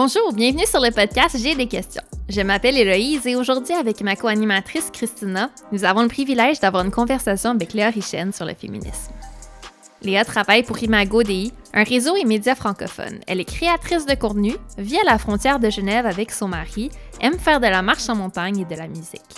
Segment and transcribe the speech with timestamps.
[0.00, 2.04] Bonjour, bienvenue sur le podcast J'ai des questions.
[2.28, 6.92] Je m'appelle Héloïse et aujourd'hui, avec ma co-animatrice Christina, nous avons le privilège d'avoir une
[6.92, 9.12] conversation avec Léa Richen sur le féminisme.
[10.02, 13.18] Léa travaille pour Imago DI, un réseau et médias francophones.
[13.26, 16.90] Elle est créatrice de contenu, vit à la frontière de Genève avec son mari,
[17.20, 19.34] aime faire de la marche en montagne et de la musique.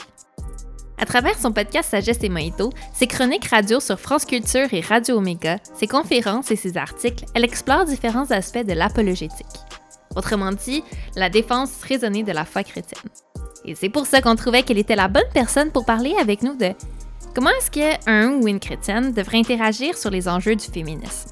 [0.99, 5.17] À travers son podcast Sagesse et Mojito, ses chroniques radio sur France Culture et Radio
[5.17, 9.47] Omega, ses conférences et ses articles, elle explore différents aspects de l'apologétique.
[10.17, 10.83] Autrement dit,
[11.17, 13.11] la défense raisonnée de la foi chrétienne.
[13.65, 16.57] Et c'est pour ça qu'on trouvait qu'elle était la bonne personne pour parler avec nous
[16.57, 16.73] de
[17.35, 21.31] comment est-ce qu'un ou une chrétienne devrait interagir sur les enjeux du féminisme.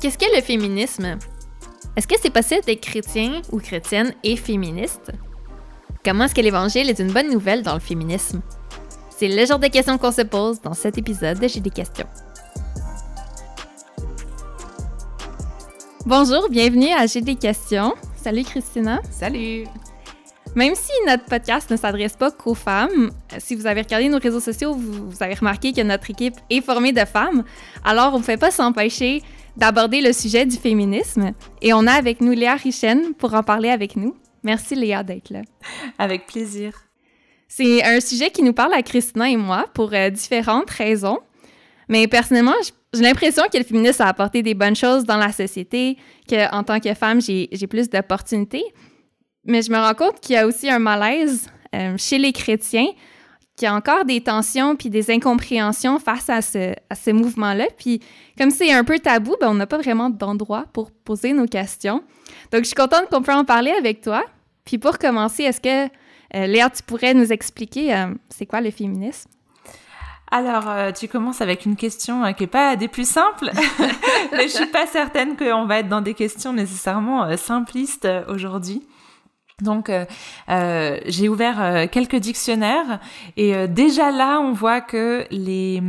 [0.00, 1.18] Qu'est-ce que le féminisme?
[1.96, 5.12] Est-ce que c'est possible d'être chrétien ou chrétienne et féministe?
[6.04, 8.40] Comment est-ce que l'Évangile est une bonne nouvelle dans le féminisme?
[9.10, 12.08] C'est le genre de questions qu'on se pose dans cet épisode de J'ai des questions.
[16.04, 17.94] Bonjour, bienvenue à J'ai des questions.
[18.16, 19.00] Salut Christina.
[19.08, 19.66] Salut.
[20.56, 24.40] Même si notre podcast ne s'adresse pas qu'aux femmes, si vous avez regardé nos réseaux
[24.40, 27.44] sociaux, vous, avez remarqué que notre équipe est formée de femmes.
[27.84, 29.22] Alors, on ne fait pas s'empêcher
[29.56, 31.34] d'aborder le sujet du féminisme.
[31.60, 34.16] Et on a avec nous Léa Richen pour en parler avec nous.
[34.42, 35.42] Merci Léa d'être là.
[36.00, 36.72] Avec plaisir.
[37.46, 41.20] C'est un sujet qui nous parle à Christina et moi pour euh, différentes raisons.
[41.92, 42.54] Mais personnellement,
[42.94, 46.80] j'ai l'impression que le féminisme a apporté des bonnes choses dans la société, qu'en tant
[46.80, 48.64] que femme, j'ai plus d'opportunités.
[49.44, 52.86] Mais je me rends compte qu'il y a aussi un malaise euh, chez les chrétiens,
[53.54, 57.66] qu'il y a encore des tensions puis des incompréhensions face à ce, mouvement-là.
[57.76, 58.00] Puis
[58.38, 62.02] comme c'est un peu tabou, ben, on n'a pas vraiment d'endroit pour poser nos questions.
[62.52, 64.24] Donc, je suis contente qu'on puisse en parler avec toi.
[64.64, 65.92] Puis pour commencer, est-ce que,
[66.36, 69.28] euh, Léa, tu pourrais nous expliquer euh, c'est quoi le féminisme?
[70.34, 73.50] Alors, euh, tu commences avec une question euh, qui est pas des plus simples,
[74.32, 78.82] mais je suis pas certaine qu'on va être dans des questions nécessairement euh, simplistes aujourd'hui.
[79.60, 80.04] Donc euh,
[80.48, 82.98] euh, j'ai ouvert euh, quelques dictionnaires
[83.36, 85.82] et déjà là on voit que les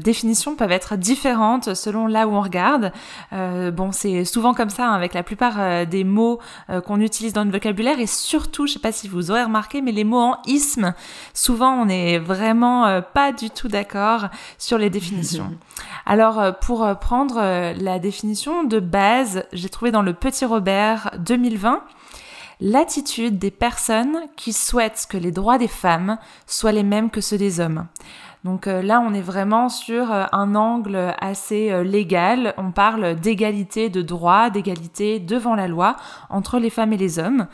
[0.00, 2.92] définitions peuvent être différentes selon là où on regarde.
[3.32, 6.40] bon c'est souvent comme ça hein, avec la plupart des mots
[6.86, 9.92] qu'on utilise dans le vocabulaire et surtout je sais pas si vous aurez remarqué mais
[9.92, 10.94] les mots en isme
[11.34, 14.26] souvent on n'est vraiment pas du tout d'accord
[14.58, 15.52] sur les définitions.
[16.06, 17.40] Alors pour prendre
[17.72, 21.82] la définition de base j'ai trouvé dans le Petit Robert 2020
[22.60, 27.38] l'attitude des personnes qui souhaitent que les droits des femmes soient les mêmes que ceux
[27.38, 27.86] des hommes.
[28.44, 32.54] Donc euh, là, on est vraiment sur euh, un angle assez euh, légal.
[32.56, 35.96] On parle d'égalité de droits, d'égalité devant la loi
[36.30, 37.46] entre les femmes et les hommes.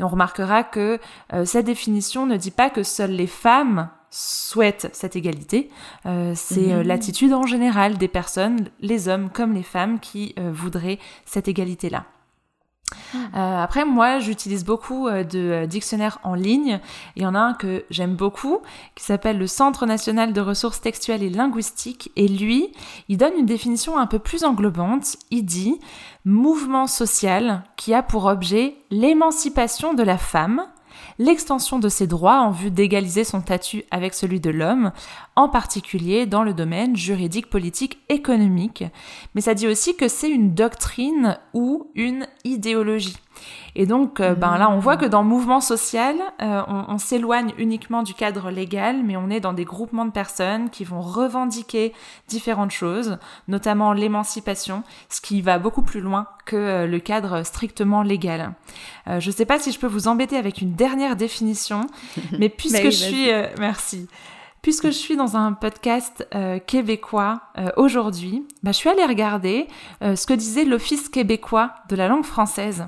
[0.00, 0.98] on remarquera que
[1.44, 5.70] cette définition ne dit pas que seules les femmes souhaitent cette égalité.
[6.34, 6.82] c'est mhm.
[6.82, 12.04] l'attitude en général des personnes, les hommes comme les femmes, qui voudraient cette égalité-là.
[13.14, 16.80] Euh, après, moi, j'utilise beaucoup euh, de euh, dictionnaires en ligne.
[17.16, 18.60] Il y en a un que j'aime beaucoup,
[18.94, 22.10] qui s'appelle le Centre national de ressources textuelles et linguistiques.
[22.16, 22.72] Et lui,
[23.08, 25.16] il donne une définition un peu plus englobante.
[25.30, 25.80] Il dit
[26.24, 30.64] mouvement social qui a pour objet l'émancipation de la femme
[31.18, 34.92] l'extension de ses droits en vue d'égaliser son statut avec celui de l'homme,
[35.36, 38.84] en particulier dans le domaine juridique, politique, économique.
[39.34, 43.16] Mais ça dit aussi que c'est une doctrine ou une idéologie.
[43.76, 47.52] Et donc, euh, ben là, on voit que dans le mouvement social, euh, on, s'éloigne
[47.58, 51.92] uniquement du cadre légal, mais on est dans des groupements de personnes qui vont revendiquer
[52.28, 53.18] différentes choses,
[53.48, 58.52] notamment l'émancipation, ce qui va beaucoup plus loin que euh, le cadre strictement légal.
[59.06, 61.86] je ne sais pas si je peux vous embêter avec une dernière définition,
[62.38, 63.30] mais puisque bah je suis...
[63.58, 64.08] merci.
[64.62, 66.26] Puisque je suis dans un podcast
[66.66, 67.42] québécois
[67.76, 69.66] aujourd'hui, bah, je suis allée regarder
[70.00, 72.86] ce que disait l'Office québécois de la langue française.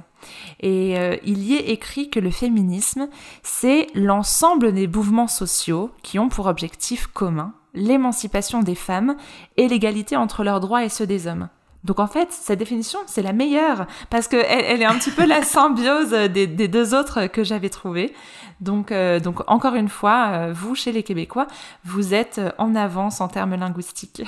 [0.61, 3.09] Et euh, il y est écrit que le féminisme,
[3.43, 9.17] c'est l'ensemble des mouvements sociaux qui ont pour objectif commun l'émancipation des femmes
[9.57, 11.49] et l'égalité entre leurs droits et ceux des hommes.
[11.85, 15.25] Donc en fait, cette définition, c'est la meilleure parce qu'elle elle est un petit peu
[15.25, 18.13] la symbiose des, deux autres que j'avais trouvées.
[18.61, 21.47] Donc, euh, donc encore une fois, euh, vous, chez les Québécois,
[21.85, 24.23] vous êtes en avance en termes linguistiques.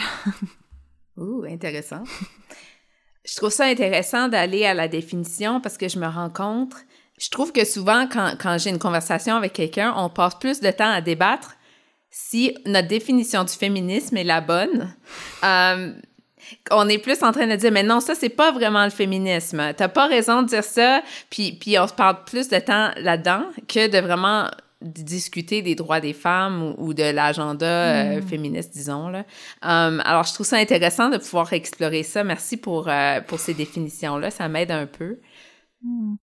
[1.17, 2.05] Ouh, intéressant
[3.29, 6.73] je trouve ça intéressant d'aller à la définition parce que je me rends compte,
[7.21, 10.71] je trouve que souvent, quand, quand j'ai une conversation avec quelqu'un, on passe plus de
[10.71, 11.57] temps à débattre
[12.11, 14.95] si notre définition du féminisme est la bonne.
[15.45, 15.93] Euh,
[16.73, 19.73] on est plus en train de dire, mais non, ça, c'est pas vraiment le féminisme.
[19.77, 21.03] T'as pas raison de dire ça.
[21.31, 24.49] Puis, puis on se parle plus de temps là-dedans que de vraiment
[24.81, 28.23] discuter des droits des femmes ou, de l'agenda euh, mm.
[28.23, 29.09] féministe, disons.
[29.09, 29.25] Là.
[29.63, 32.23] Um, alors, je trouve ça intéressant de pouvoir explorer ça.
[32.23, 34.31] Merci pour, euh, pour ces définitions-là.
[34.31, 35.19] Ça m'aide un peu.
[35.83, 36.15] Mm.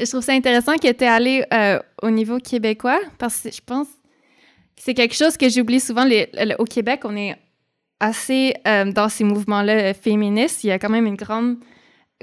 [0.00, 3.60] Je trouve ça intéressant que tu es allé euh, au niveau québécois parce que je
[3.64, 6.06] pense que c'est quelque chose que j'oublie souvent.
[6.58, 7.36] au Québec, on est
[7.98, 10.62] assez dans ces mouvements-là féministes.
[10.62, 11.56] Il y a quand même une grande.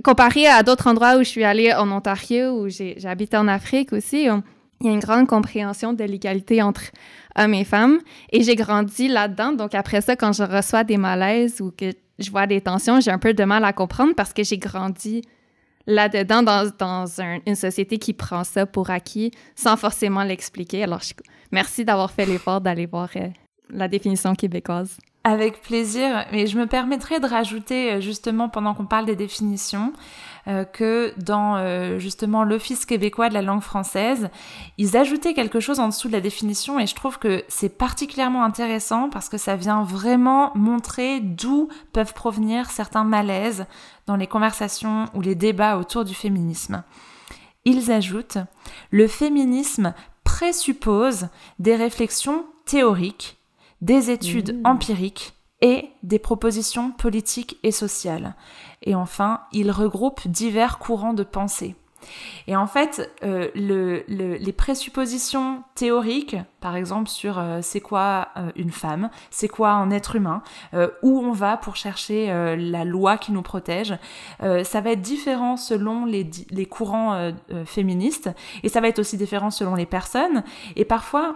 [0.03, 3.91] Comparé à d'autres endroits où je suis allée en Ontario, où j'ai habité en Afrique
[3.91, 4.29] aussi,
[4.81, 6.91] il y a une grande compréhension de l'égalité entre
[7.37, 7.99] hommes et femmes.
[8.31, 9.53] Et j'ai grandi là-dedans.
[9.53, 13.11] Donc après ça, quand je reçois des malaises ou que je vois des tensions, j'ai
[13.11, 15.21] un peu de mal à comprendre parce que j'ai grandi
[15.87, 17.05] là-dedans dans,
[17.45, 20.83] une société qui prend ça pour acquis sans forcément l'expliquer.
[20.83, 21.01] Alors,
[21.51, 23.27] merci d'avoir fait l'effort d'aller voir euh,
[23.69, 24.97] la définition québécoise.
[25.23, 29.93] Avec plaisir, mais je me permettrai de rajouter euh, justement pendant qu'on parle des définitions
[30.63, 34.29] que dans euh, justement l'Office québécois de la langue française,
[34.77, 38.43] ils ajoutaient quelque chose en dessous de la définition et je trouve que c'est particulièrement
[38.43, 43.65] intéressant parce que ça vient vraiment montrer d'où peuvent provenir certains malaises
[44.05, 46.83] dans les conversations ou les débats autour du féminisme.
[47.65, 48.37] Ils ajoutent
[48.91, 49.93] le féminisme
[50.23, 53.37] présuppose des réflexions théoriques
[53.81, 54.67] des études mmh.
[54.67, 55.34] empiriques
[55.65, 58.35] et des propositions politiques et sociales.
[58.83, 61.75] Et enfin, il regroupe divers courants de pensée.
[62.45, 68.69] Et en fait, euh, les présuppositions théoriques, par exemple sur euh, c'est quoi euh, une
[68.69, 70.43] femme, c'est quoi un être humain,
[71.01, 72.27] où on va pour chercher
[72.57, 73.97] la loi qui nous protège,
[74.39, 77.33] ça va être différent selon les, les courants
[77.65, 78.29] féministes,
[78.61, 80.43] et ça va être aussi différent selon les personnes.
[80.75, 81.35] Et parfois,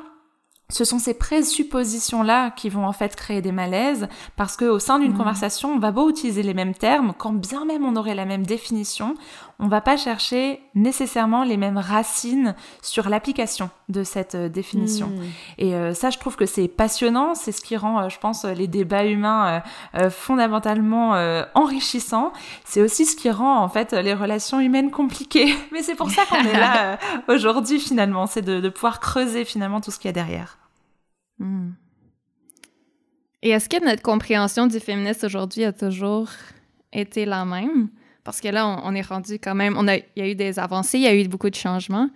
[0.72, 5.14] ce sont ces présuppositions-là qui vont en fait créer des malaises parce qu'au sein d'une
[5.14, 5.18] mmh.
[5.18, 8.46] conversation, on va beau utiliser les mêmes termes, quand bien même on aurait la même
[8.46, 9.16] définition,
[9.58, 15.08] on va pas chercher nécessairement les mêmes racines sur l'application de cette euh, définition.
[15.08, 15.24] Mmh.
[15.58, 18.46] Et euh, ça, je trouve que c'est passionnant, c'est ce qui rend, euh, je pense,
[18.46, 19.64] les débats humains
[20.12, 21.12] fondamentalement
[21.56, 22.32] enrichissants.
[22.64, 25.54] C'est aussi ce qui rend en fait les relations humaines compliquées.
[25.72, 29.82] Mais c'est pour ça qu'on est là aujourd'hui finalement, c'est de, de pouvoir creuser finalement
[29.82, 30.59] tout ce qu'il y a derrière.
[31.40, 31.72] Hmm.
[33.42, 36.30] Et est-ce que notre compréhension du féministe aujourd'hui a toujours
[36.92, 37.90] été la même?
[38.24, 40.98] Parce que là, on, est rendu quand même, on il y a eu des avancées,
[40.98, 42.10] il y a eu beaucoup de changements.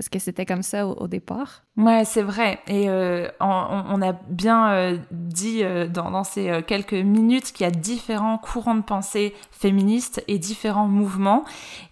[0.00, 1.62] Est-ce que c'était comme ça au, départ?
[1.76, 2.58] Ouais, c'est vrai.
[2.66, 7.70] Et euh, on, a bien euh, dit euh, dans, ces quelques minutes qu'il y a
[7.70, 11.44] différents courants de pensée féministes et différents mouvements.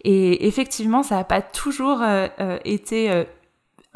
[0.05, 2.03] Et effectivement, ça n'a pas toujours
[2.65, 3.27] été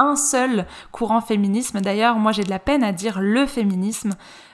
[0.02, 1.80] un seul courant féminisme.
[1.80, 4.12] D'ailleurs, moi j'ai de la peine à dire le féminisme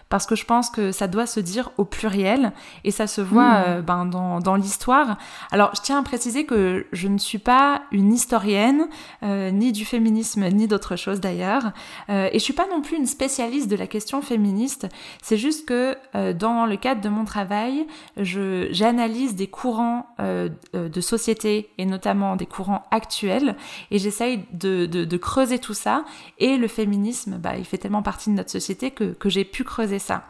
[0.08, 2.52] parce que je pense que ça doit se dire au pluriel
[2.84, 3.64] et ça se voit hmm.
[3.66, 5.18] euh, ben, dans, dans l'histoire.
[5.50, 8.88] Alors je tiens à préciser que je ne suis pas une historienne,
[9.22, 11.72] euh, ni du féminisme, ni d'autre chose d'ailleurs,
[12.08, 14.86] euh, et je suis pas non plus une spécialiste de la question féministe,
[15.22, 15.96] c'est juste que
[16.32, 22.84] dans le cadre de mon travail, j'analyse des courants de société et notamment des courants
[22.90, 23.56] actuels
[23.90, 26.04] et j'essaye de, de, de, creuser tout ça
[26.38, 29.64] et le féminisme, bah, il fait tellement partie de notre société que, que j'ai pu
[29.64, 30.24] creuser ça.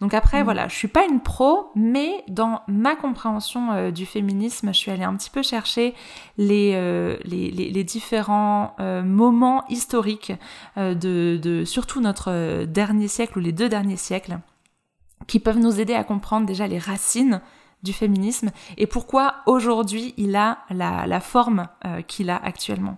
[0.00, 0.44] Donc après, mm.
[0.44, 4.90] voilà, je suis pas une pro, mais dans ma compréhension euh, du féminisme, je suis
[4.90, 5.94] allée un petit peu chercher
[6.38, 10.32] les, euh, les, différents euh, moments historiques
[10.76, 14.38] de, de, surtout notre dernier siècle ou les deux derniers siècles,
[15.26, 17.40] qui peuvent nous aider à comprendre déjà les racines
[17.82, 22.96] du féminisme et pourquoi aujourd'hui il a la, forme euh, qu'il a actuellement.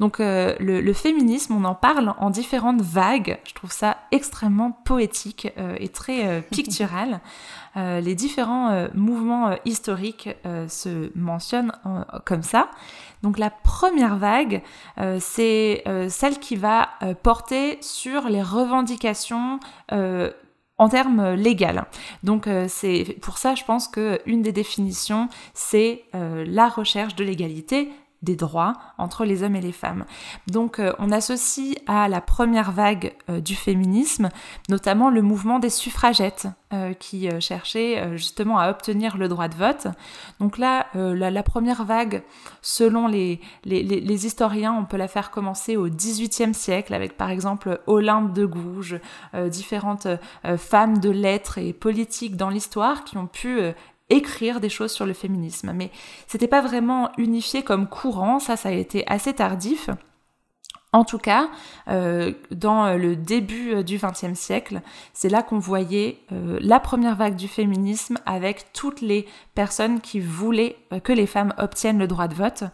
[0.00, 5.52] Donc euh, le, féminisme, on en parle en différentes vagues, je trouve ça extrêmement poétique
[5.58, 7.20] euh, et très pictural.
[7.76, 10.30] les différents mouvements historiques
[10.66, 11.72] se mentionnent
[12.24, 12.70] comme ça.
[13.22, 14.62] Donc la première vague,
[15.20, 16.88] c'est celle qui va
[17.22, 19.60] porter sur les revendications
[20.78, 21.56] en termes légaux.
[22.22, 27.14] Donc euh, c'est pour ça je pense que une des définitions c'est euh, la recherche
[27.14, 27.90] de l'égalité
[28.26, 30.04] des droits entre les hommes et les femmes.
[30.48, 34.28] Donc euh, on associe à la première vague euh, du féminisme
[34.68, 39.86] notamment le mouvement des suffragettes euh, qui cherchaient justement à obtenir le droit de vote.
[40.40, 42.24] Donc là, la, première vague,
[42.60, 47.80] selon les, les, historiens, on peut la faire commencer au XVIIIe siècle avec par exemple
[47.86, 48.98] Olympe de Gouges,
[49.46, 50.08] différentes
[50.56, 53.60] femmes de lettres et politiques dans l'histoire qui ont pu
[54.10, 55.72] écrire des choses sur le féminisme.
[55.74, 55.90] Mais
[56.26, 59.90] c'était pas vraiment unifié comme courant, ça, ça a été assez tardif.
[60.96, 61.50] En tout cas,
[61.88, 64.80] euh, dans le début euh, du XXe siècle,
[65.12, 70.20] c'est là qu'on voyait euh, la première vague du féminisme avec toutes les personnes qui
[70.20, 72.64] voulaient que les femmes obtiennent le droit de vote.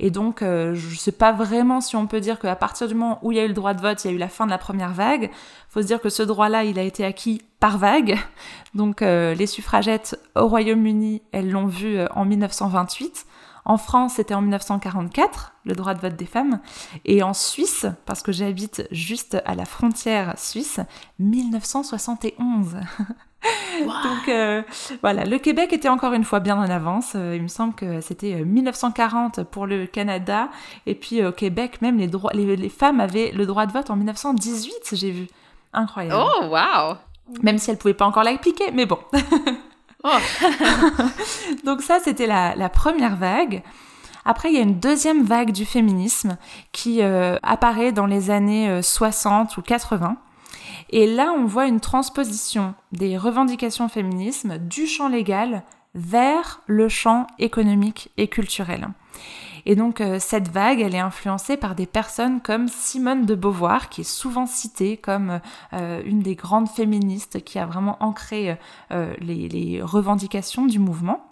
[0.00, 3.20] Et donc, je ne sais pas vraiment si on peut dire qu'à partir du moment
[3.22, 4.46] où il y a eu le droit de vote, il y a eu la fin
[4.46, 5.30] de la première vague.
[5.32, 8.18] Il faut se dire que ce droit-là, il a été acquis par vague.
[8.74, 13.26] Donc, les suffragettes au Royaume-Uni, elles l'ont vu en 1928.
[13.68, 16.58] En France, c'était en 1944, le droit de vote des femmes.
[17.04, 20.80] Et en Suisse, parce que j'habite juste à la frontière suisse,
[21.18, 22.78] 1971.
[23.80, 24.62] Donc euh,
[25.02, 27.12] voilà, le Québec était encore une fois bien en avance.
[27.14, 30.48] Euh, il me semble que c'était 1940 pour le Canada.
[30.86, 34.72] Et puis au Québec, même les, les, femmes avaient le droit de vote en 1918,
[34.92, 35.26] j'ai vu.
[35.74, 36.18] Incroyable.
[36.18, 36.96] Oh, wow!
[37.42, 38.98] Même si elles ne pouvaient pas encore l'appliquer, mais bon.
[40.04, 40.16] Oh.
[41.64, 43.62] Donc ça, c'était la, première vague.
[44.24, 46.36] Après, il y a une deuxième vague du féminisme
[46.72, 50.16] qui euh, apparaît dans les années 60 ou 80.
[50.90, 55.62] Et là, on voit une transposition des revendications féminisme du champ légal
[55.94, 58.88] vers le champ économique et culturel.
[59.68, 63.90] Et donc euh, cette vague, elle est influencée par des personnes comme Simone de Beauvoir,
[63.90, 65.40] qui est souvent citée comme
[65.74, 68.56] euh, une des grandes féministes qui a vraiment ancré
[68.90, 71.22] euh, les, revendications du mouvement.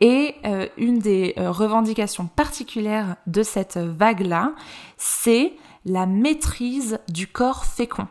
[0.00, 0.34] Et
[0.76, 4.52] une des revendications particulières de cette vague-là,
[4.98, 5.54] c'est
[5.86, 8.06] la maîtrise du corps fécond.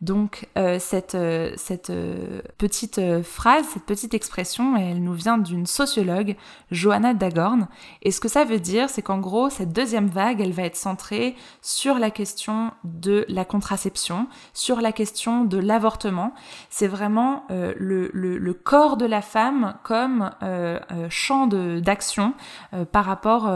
[0.00, 5.64] Donc euh, cette, euh, cette euh, petite phrase, cette petite expression, elle nous vient d'une
[5.66, 6.36] sociologue,
[6.70, 7.68] Johanna Dagorn.
[8.02, 10.76] Et ce que ça veut dire, c'est qu'en gros, cette deuxième vague, elle va être
[10.76, 16.34] centrée sur la question de la contraception, sur la question de l'avortement.
[16.68, 20.30] C'est vraiment le, le, corps de la femme comme
[21.08, 22.34] champ d'action
[22.92, 23.50] par rapport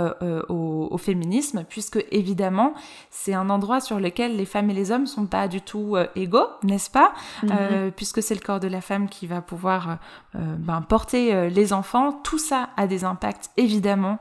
[0.48, 2.74] au, féminisme, puisque évidemment,
[3.10, 6.37] c'est un endroit sur lequel les femmes et les hommes sont pas du tout égaux
[6.62, 7.50] n'est-ce pas mhm.
[7.52, 9.94] euh, Puisque c'est le corps de la femme qui va pouvoir euh,
[10.36, 12.12] euh, ben, porter les enfants.
[12.12, 14.18] Tout ça a des impacts évidemment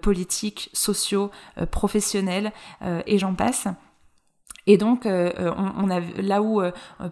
[0.00, 1.30] politiques, sociaux,
[1.70, 2.52] professionnels,
[3.06, 3.66] et j'en passe.
[4.66, 6.62] Et donc, on, a, là où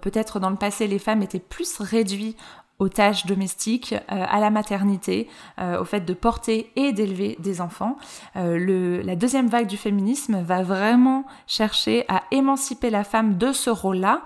[0.01, 2.39] peut-être dans le passé les femmes étaient plus réduites
[2.79, 7.61] aux tâches domestiques, euh, à la maternité, euh, au fait de porter et d'élever des
[7.61, 7.97] enfants.
[8.37, 13.71] Euh, la deuxième vague du féminisme va vraiment chercher à émanciper la femme de ce
[13.71, 14.23] rôle-là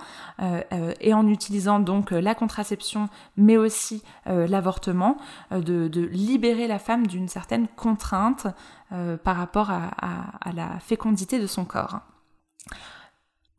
[1.00, 5.16] et en utilisant donc la contraception mais aussi l'avortement,
[5.52, 8.49] de, libérer la femme d'une certaine contrainte
[9.23, 12.00] par rapport à la fécondité de son corps.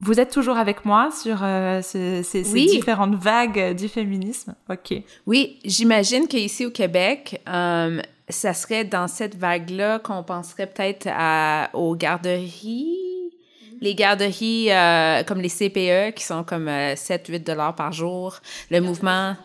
[0.04, 4.54] Vous êtes toujours avec moi sur euh, ces, différentes vagues du féminisme?
[4.70, 5.02] OK.
[5.26, 11.08] Oui, j'imagine qu'ici au Québec, euh, ça serait dans cette vague-là qu'on penserait peut-être
[11.74, 12.98] aux garderies.
[13.80, 18.40] Les garderies euh, comme les CPE qui sont comme 7-8 dollars par jour.
[18.72, 19.36] Le mouvement.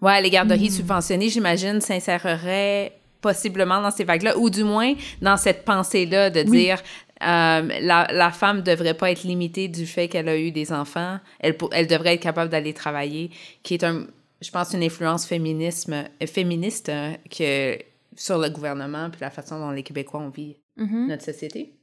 [0.00, 0.72] Ouais, les garderies hmm.
[0.72, 6.78] subventionnées, j'imagine, s'inséreraient possiblement dans ces vagues-là, ou du moins dans cette pensée-là de dire
[7.22, 11.18] euh, la, la, femme devrait pas être limitée du fait qu'elle a eu des enfants.
[11.40, 13.30] Elle, elle devrait être capable d'aller travailler,
[13.62, 14.06] qui est, un,
[14.40, 17.78] je pense, une influence féminisme, euh, féministe euh, que,
[18.14, 21.06] sur le gouvernement puis la façon dont les Québécois ont vit mm-hmm.
[21.06, 21.74] notre société.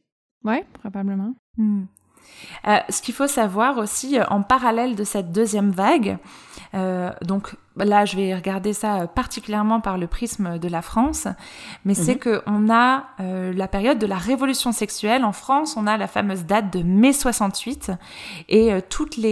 [0.44, 1.34] Oui, probablement.
[1.58, 1.86] Mm.
[2.90, 6.18] ce qu'il faut savoir aussi, en parallèle de cette deuxième vague,
[7.24, 11.28] donc là je vais regarder ça euh, particulièrement par le prisme de la France,
[11.84, 12.20] mais c'est mhm.
[12.20, 15.26] que on a euh, la période de la révolution sexuelle.
[15.26, 17.92] En France, on a la fameuse date de mai 68
[18.48, 19.26] et euh, toutes les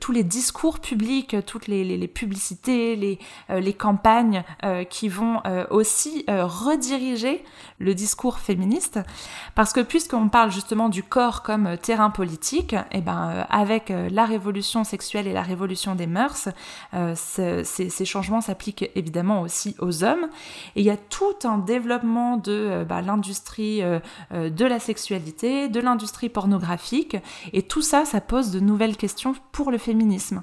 [0.00, 4.42] tous les discours publics, toutes les, les, publicités, les, les campagnes
[4.90, 7.44] qui vont aussi rediriger
[7.78, 8.98] le discours féministe,
[9.54, 14.24] parce que puisqu'on parle justement du corps comme terrain politique, et eh ben avec la
[14.24, 16.48] révolution sexuelle et la révolution des mœurs
[16.98, 17.14] euh,
[17.64, 20.28] ces, changements s'appliquent évidemment aussi aux hommes.
[20.76, 24.00] Et il y a tout un développement de euh, bah, l'industrie euh,
[24.32, 27.16] de la sexualité, de l'industrie pornographique.
[27.52, 30.42] Et tout ça, ça pose de nouvelles questions pour le féminisme.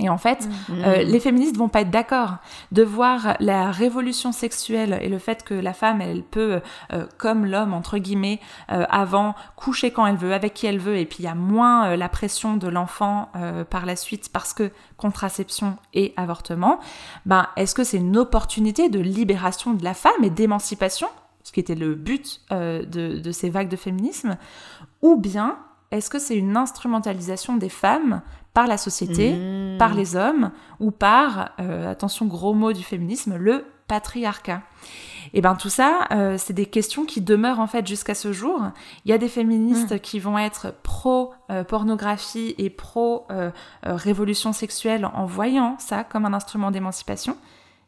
[0.00, 0.72] Et en fait, mm.
[0.84, 2.38] euh, les féministes vont pas être d'accord
[2.72, 6.60] de voir la révolution sexuelle et le fait que la femme, elle peut,
[6.92, 8.40] euh, comme l'homme entre guillemets,
[8.72, 11.36] euh, avant coucher quand elle veut, avec qui elle veut, et puis il y a
[11.36, 13.30] moins la pression de l'enfant
[13.70, 16.80] par la suite parce que contraception et avortement.
[17.26, 21.08] Ben, est-ce que c'est une opportunité de libération de la femme et d'émancipation,
[21.42, 22.84] ce qui était le but de,
[23.18, 24.36] de ces vagues de féminisme,
[25.02, 25.58] ou bien
[25.90, 28.22] est-ce que c'est une instrumentalisation des femmes
[28.54, 29.78] par la société, mmh.
[29.78, 34.62] par les hommes, ou par, euh, attention gros mot du féminisme, le patriarcat
[35.32, 38.62] et bien tout ça, euh, c'est des questions qui demeurent en fait jusqu'à ce jour.
[39.04, 39.98] Il y a des féministes mmh.
[39.98, 47.36] qui vont être pro-pornographie et pro-révolution sexuelle en voyant ça comme un instrument d'émancipation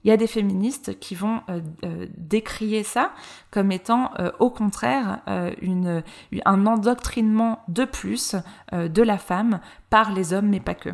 [0.06, 3.10] il y a des féministes qui vont euh, euh, décrier ça
[3.50, 5.18] comme étant euh, au contraire
[5.60, 6.04] une,
[6.44, 8.36] un endoctrinement de plus
[8.72, 9.60] de la femme
[9.90, 10.90] par les hommes, mais pas que.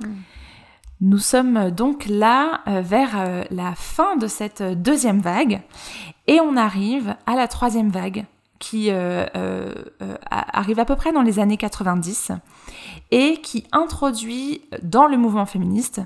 [0.00, 0.14] Hmm.
[1.00, 5.62] Nous sommes donc là vers la fin de cette deuxième vague
[6.26, 8.26] et on arrive à la troisième vague
[8.58, 9.72] qui euh, euh,
[10.02, 12.32] euh, arrive à peu près dans les années 90
[13.10, 16.00] et qui introduit dans le mouvement féministe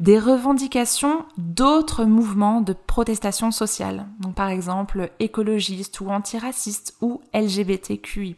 [0.00, 8.36] des revendications d'autres mouvements de protestation sociale, donc par exemple écologistes ou antiracistes ou LGBTQI+.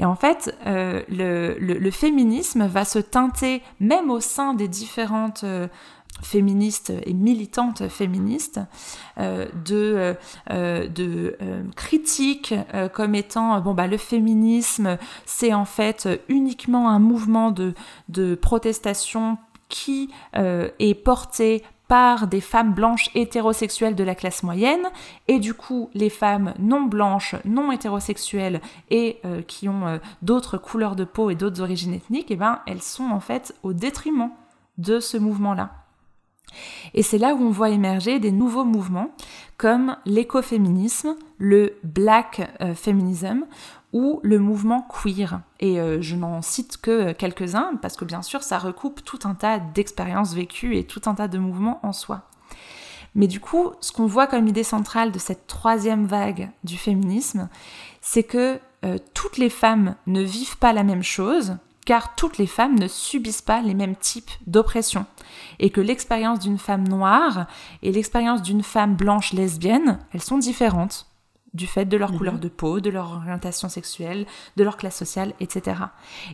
[0.00, 5.44] Et en fait, le, le, féminisme va se teinter, même au sein des différentes
[6.22, 8.60] féministe et militante féministe,
[9.18, 10.16] euh, de,
[10.50, 12.54] euh, de euh, critiques
[12.92, 17.74] comme étant bon bah le féminisme c'est en fait uniquement un mouvement de,
[18.08, 19.38] de protestation
[19.68, 24.88] qui est porté par des femmes blanches hétérosexuelles de la classe moyenne,
[25.26, 31.04] et du coup les femmes non blanches, non hétérosexuelles et qui ont d'autres couleurs de
[31.04, 34.30] peau et d'autres origines ethniques, et eh ben elles sont en fait au détriment
[34.78, 35.87] de ce mouvement-là.
[36.94, 39.10] Et c'est là où on voit émerger des nouveaux mouvements
[39.56, 43.44] comme l'écoféminisme, le black euh, feminism
[43.92, 45.40] ou le mouvement queer.
[45.60, 49.34] Et euh, je n'en cite que quelques-uns parce que bien sûr ça recoupe tout un
[49.34, 52.22] tas d'expériences vécues et tout un tas de mouvements en soi.
[53.14, 57.48] Mais du coup, ce qu'on voit comme idée centrale de cette troisième vague du féminisme,
[58.00, 62.46] c'est que euh, toutes les femmes ne vivent pas la même chose, car toutes les
[62.46, 65.06] femmes ne subissent pas les mêmes types d'oppression,
[65.58, 67.46] et que l'expérience d'une femme noire
[67.82, 71.06] et l'expérience d'une femme blanche lesbienne, elles sont différentes
[71.54, 72.18] du fait de leur mhm.
[72.18, 75.82] couleur de peau, de leur orientation sexuelle, de leur classe sociale, etc.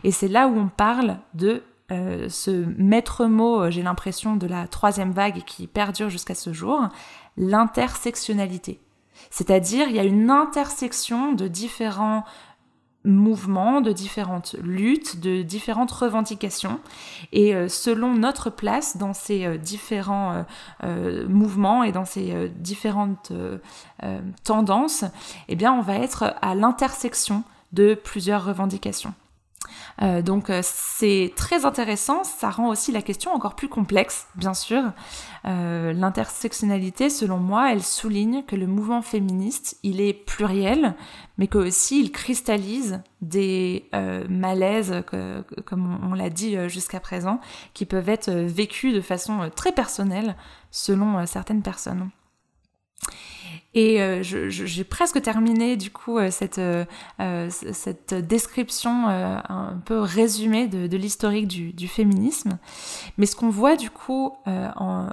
[0.03, 4.47] Et c'est là où on parle de euh, ce maître mot, euh, j'ai l'impression, de
[4.47, 6.89] la troisième vague qui perdure jusqu'à ce jour,
[7.37, 8.79] l'intersectionnalité.
[9.29, 12.25] C'est-à-dire, il y a une intersection de différents
[13.05, 16.79] mouvements, de différentes luttes, de différentes revendications.
[17.31, 20.45] Et euh, selon notre place dans ces euh, différents
[20.83, 23.31] euh, mouvements et dans ces différentes
[24.43, 25.05] tendances,
[25.47, 29.13] eh bien, on va être à l'intersection de plusieurs revendications.
[30.01, 34.53] Euh, donc euh, c'est très intéressant, ça rend aussi la question encore plus complexe, bien
[34.53, 34.81] sûr.
[35.45, 40.95] Euh, l'intersectionnalité, selon moi, elle souligne que le mouvement féministe, il est pluriel,
[41.37, 43.89] mais que aussi il cristallise des
[44.29, 45.03] malaises,
[45.65, 47.39] comme on, l'a dit jusqu'à présent,
[47.73, 50.35] qui peuvent être vécus de façon très personnelle
[50.69, 52.09] selon certaines personnes.
[53.75, 56.85] Et euh, j'ai presque terminé du coup euh, cette, euh,
[57.49, 62.57] cette description un peu résumée de, l'historique du, féminisme.
[63.17, 65.09] Mais ce qu'on voit du coup en,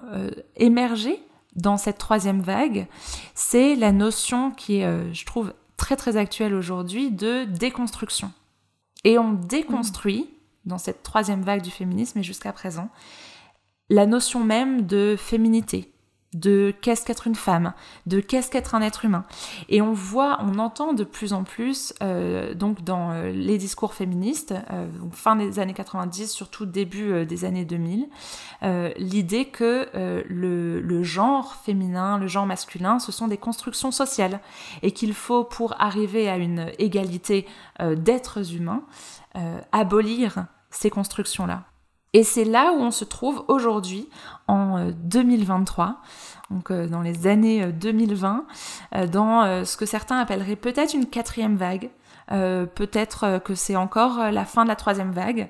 [0.57, 1.21] émerger
[1.57, 2.87] dans cette troisième vague,
[3.35, 8.33] c'est la notion qui est, je trouve, très très actuelle aujourd'hui de déconstruction.
[9.05, 10.31] Et on déconstruit,
[10.65, 12.89] dans cette troisième vague du féminisme et jusqu'à présent,
[13.91, 15.93] la notion même de féminité,
[16.35, 17.75] de qu'est-ce qu'être une femme,
[18.07, 19.25] de qu'est-ce qu'être un être humain.
[19.69, 23.95] Et on voit, on entend de plus en plus, euh, donc dans euh, les discours
[23.95, 28.09] féministes, euh, fin des années 90, surtout début des années 2000,
[28.97, 29.89] l'idée que
[30.29, 34.41] le, le, genre féminin, le genre masculin, ce sont des constructions sociales
[34.83, 37.47] et qu'il faut, pour arriver à une égalité
[37.81, 38.85] d'êtres humains,
[39.73, 41.65] abolir ces constructions-là.
[42.15, 44.09] Et c'est là où on se trouve aujourd'hui,
[44.47, 48.45] en 2023, euh, donc euh, dans les années 2020,
[48.95, 51.91] euh, dans ce que certains appelleraient peut-être une quatrième vague.
[52.29, 55.49] peut-être que c'est encore la fin de la troisième vague.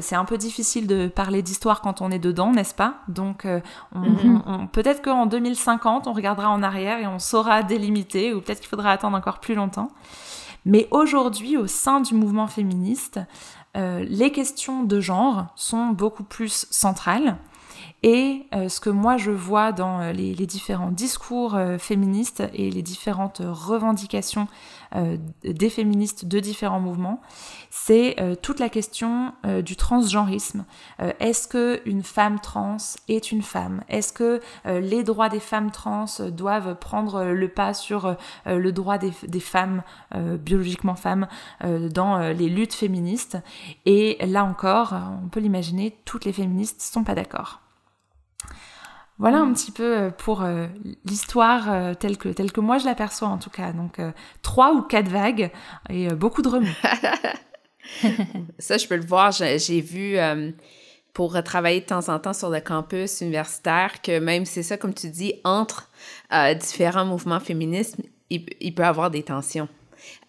[0.00, 2.96] c'est un peu difficile de parler d'histoire quand on est dedans, n'est-ce pas?
[3.08, 4.68] Donc mm-hmm.
[4.68, 8.90] peut-être qu'en 2050, on regardera en arrière et on saura délimiter, ou peut-être qu'il faudra
[8.90, 9.90] attendre encore plus longtemps.
[10.64, 13.20] Mais aujourd'hui, au sein du mouvement féministe,
[13.74, 17.36] les questions de genre sont beaucoup plus centrales.
[18.04, 22.82] Et euh, ce que moi je vois dans euh, les, différents discours féministes et les
[22.82, 24.46] différentes revendications
[25.44, 27.20] des féministes de différents mouvements,
[27.68, 30.64] c'est toute la question du transgenrisme.
[31.20, 33.82] Est-ce que une femme trans est une femme?
[33.90, 39.12] Est-ce que les droits des femmes trans doivent prendre le pas sur le droit des,
[39.26, 39.82] des femmes
[40.14, 41.26] biologiquement femmes
[41.62, 43.36] dans les luttes féministes?
[43.84, 47.60] Et là encore, on peut l'imaginer, toutes les féministes sont pas d'accord.
[49.18, 50.68] Voilà un petit peu euh, pour euh,
[51.04, 53.72] l'histoire euh, telle, que, telle que moi je l'aperçois en tout cas.
[53.72, 54.00] Donc
[54.42, 55.50] trois ou quatre vagues
[55.90, 56.68] et beaucoup de remous.
[58.58, 59.32] Ça, je peux le voir.
[59.32, 60.16] J'ai vu
[61.14, 64.92] pour travailler de temps en temps sur le campus universitaire que même, c'est ça, comme
[64.92, 65.90] tu dis, entre
[66.60, 67.96] différents mouvements féministes,
[68.28, 69.68] il, peut y avoir des tensions.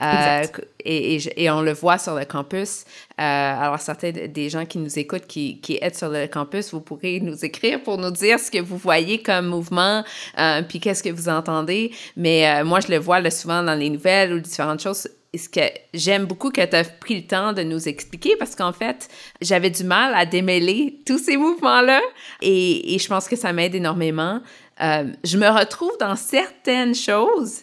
[0.02, 0.44] Euh,
[0.86, 2.86] et, et, on le voit sur le campus.
[3.20, 6.80] Euh, alors, certains des gens qui nous écoutent, qui, qui aident sur le campus, vous
[6.80, 10.04] pourrez nous écrire pour nous dire ce que vous voyez comme mouvement,
[10.38, 11.92] euh, puis qu'est-ce que vous entendez.
[12.16, 15.62] Mais moi, je le vois là, souvent dans les nouvelles ou différentes choses ce que
[15.94, 19.10] j'aime beaucoup que tu as pris le temps de nous expliquer parce qu'en fait,
[19.42, 22.02] j'avais du mal à démêler tous ces mouvements-là
[22.42, 24.42] et, et, je pense que ça m'aide énormément.
[24.82, 27.62] Euh, je me retrouve dans certaines choses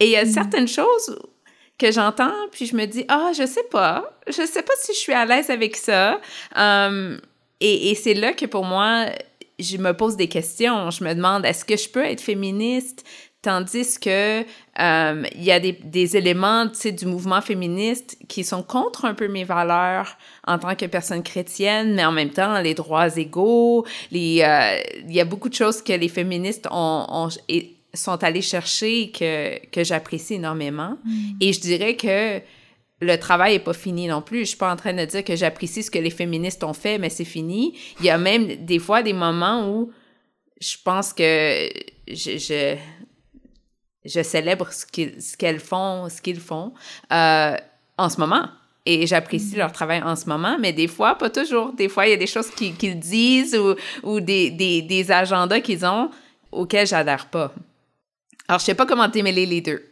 [0.00, 0.32] et il y a mm.
[0.32, 1.18] certaines choses
[1.78, 4.18] que j'entends puis je me dis ah je sais pas.
[4.26, 6.20] Je sais pas si je suis à l'aise avec ça.
[6.54, 7.20] Um,
[7.60, 9.06] et, et c'est là que pour moi
[9.58, 10.90] je me pose des questions.
[10.90, 13.04] Je me demande est-ce que je peux être féministe?
[13.42, 19.04] Tandis que euh, il y a des, des éléments du mouvement féministe qui sont contre
[19.04, 23.16] un peu mes valeurs en tant que personne chrétienne, mais en même temps, les droits
[23.16, 24.42] égaux, euh, il
[25.12, 27.28] y a beaucoup de choses que les féministes ont, ont
[27.96, 30.96] sont allés chercher que, que j'apprécie énormément.
[31.04, 31.32] Mm.
[31.40, 32.40] Et je dirais que
[33.00, 34.40] le travail est pas fini non plus.
[34.40, 36.98] Je suis pas en train de dire que j'apprécie ce que les féministes ont fait,
[36.98, 37.76] mais c'est fini.
[38.00, 39.90] Il y a même des fois des moments où
[40.60, 41.68] je pense que
[42.08, 42.76] je, je
[44.06, 46.72] je célèbre ce qu'elles font, ce qu'ils font
[47.12, 47.56] euh,
[47.98, 48.48] en ce moment.
[48.88, 51.72] Et j'apprécie leur travail en ce moment, mais des fois, pas toujours.
[51.72, 55.60] Des fois, il y a des choses qu'ils disent ou, ou des, des, des, agendas
[55.60, 56.08] qu'ils ont
[56.52, 57.52] auxquels j'adhère pas.
[58.48, 59.82] Alors, je sais pas comment démêler les deux.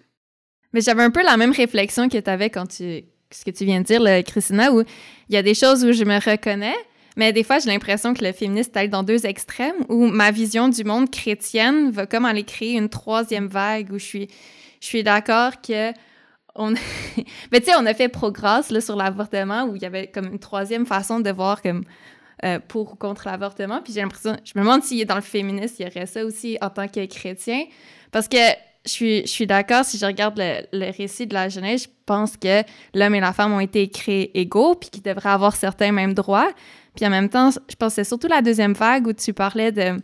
[0.73, 3.05] Mais j'avais un peu la même réflexion que tu avais quand tu...
[3.31, 4.83] ce que tu viens de dire, Christina, où
[5.29, 6.77] il y a des choses où je me reconnais,
[7.17, 10.69] mais des fois, j'ai l'impression que le féministe est dans deux extrêmes, où ma vision
[10.69, 14.29] du monde chrétienne va comme aller créer une troisième vague, où je suis,
[14.81, 15.93] je suis d'accord que
[16.57, 16.73] on...
[17.53, 20.27] mais tu sais, on a fait progrès là, sur l'avortement, où il y avait comme
[20.27, 21.85] une troisième façon de voir comme
[22.45, 23.81] euh, pour ou contre l'avortement.
[23.83, 26.59] Puis j'ai l'impression, je me demande si dans le féministe, il y aurait ça aussi
[26.61, 27.65] en tant que chrétien,
[28.13, 28.37] parce que
[28.85, 32.37] je suis, je suis d'accord, si je regarde le, récit de la Genèse, je pense
[32.37, 32.63] que
[32.95, 36.51] l'homme et la femme ont été créés égaux, puis qu'ils devraient avoir certains mêmes droits.
[36.95, 39.73] Puis en même temps, je pense que c'est surtout la deuxième vague où tu parlais
[39.73, 39.97] de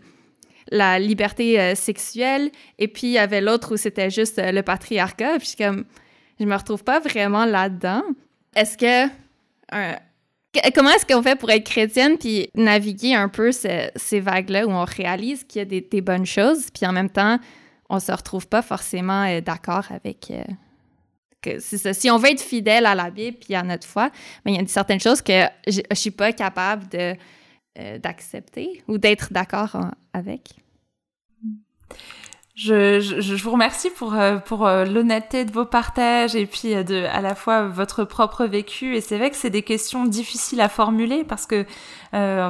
[0.70, 4.62] la liberté euh, sexuelle, et puis il y avait l'autre où c'était juste euh, le
[4.62, 5.38] patriarcat.
[5.38, 5.84] Puis comme,
[6.38, 8.02] je me retrouve pas vraiment là-dedans.
[8.54, 9.10] Est-ce que...
[10.74, 14.84] comment est-ce qu'on fait pour être chrétienne puis naviguer un peu ces vagues-là où on
[14.84, 17.38] réalise qu'il y a des, bonnes choses, puis en même temps,
[17.88, 20.32] on se retrouve pas forcément euh, d'accord avec
[21.58, 21.94] ça.
[21.94, 24.10] Si on veut être fidèle à la Bible puis à notre foi,
[24.44, 27.14] mais il y a certaines choses que je, ne suis pas capable de
[27.78, 29.76] euh, d'accepter ou d'être d'accord
[30.12, 30.50] avec.
[32.62, 37.06] Je, je, vous remercie pour, euh, pour euh, l'honnêteté de vos partages et puis de
[37.06, 38.94] à la fois votre propre vécu.
[38.96, 41.64] Et c'est vrai que c'est des questions difficiles à formuler parce que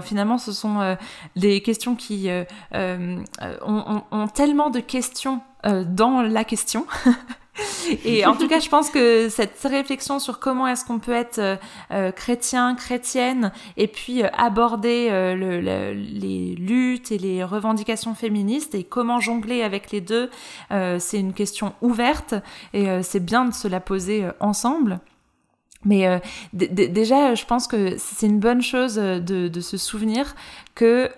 [0.02, 0.96] finalement ce sont
[1.36, 2.28] des questions qui
[2.74, 3.22] ont,
[3.62, 6.86] ont, ont, tellement de questions dans la question
[8.04, 11.38] Et en tout cas, je pense que cette réflexion sur comment est-ce qu'on peut être
[11.38, 11.56] euh,
[11.90, 18.84] euh, chrétien, chrétienne, et puis euh, aborder le, les luttes et les revendications féministes et
[18.84, 20.30] comment jongler avec les deux,
[20.70, 22.34] c'est une question ouverte
[22.72, 25.00] et c'est bien de se la poser ensemble.
[25.84, 26.20] Mais
[26.52, 30.34] déjà, je pense que c'est une bonne chose de, se souvenir
[30.74, 31.10] que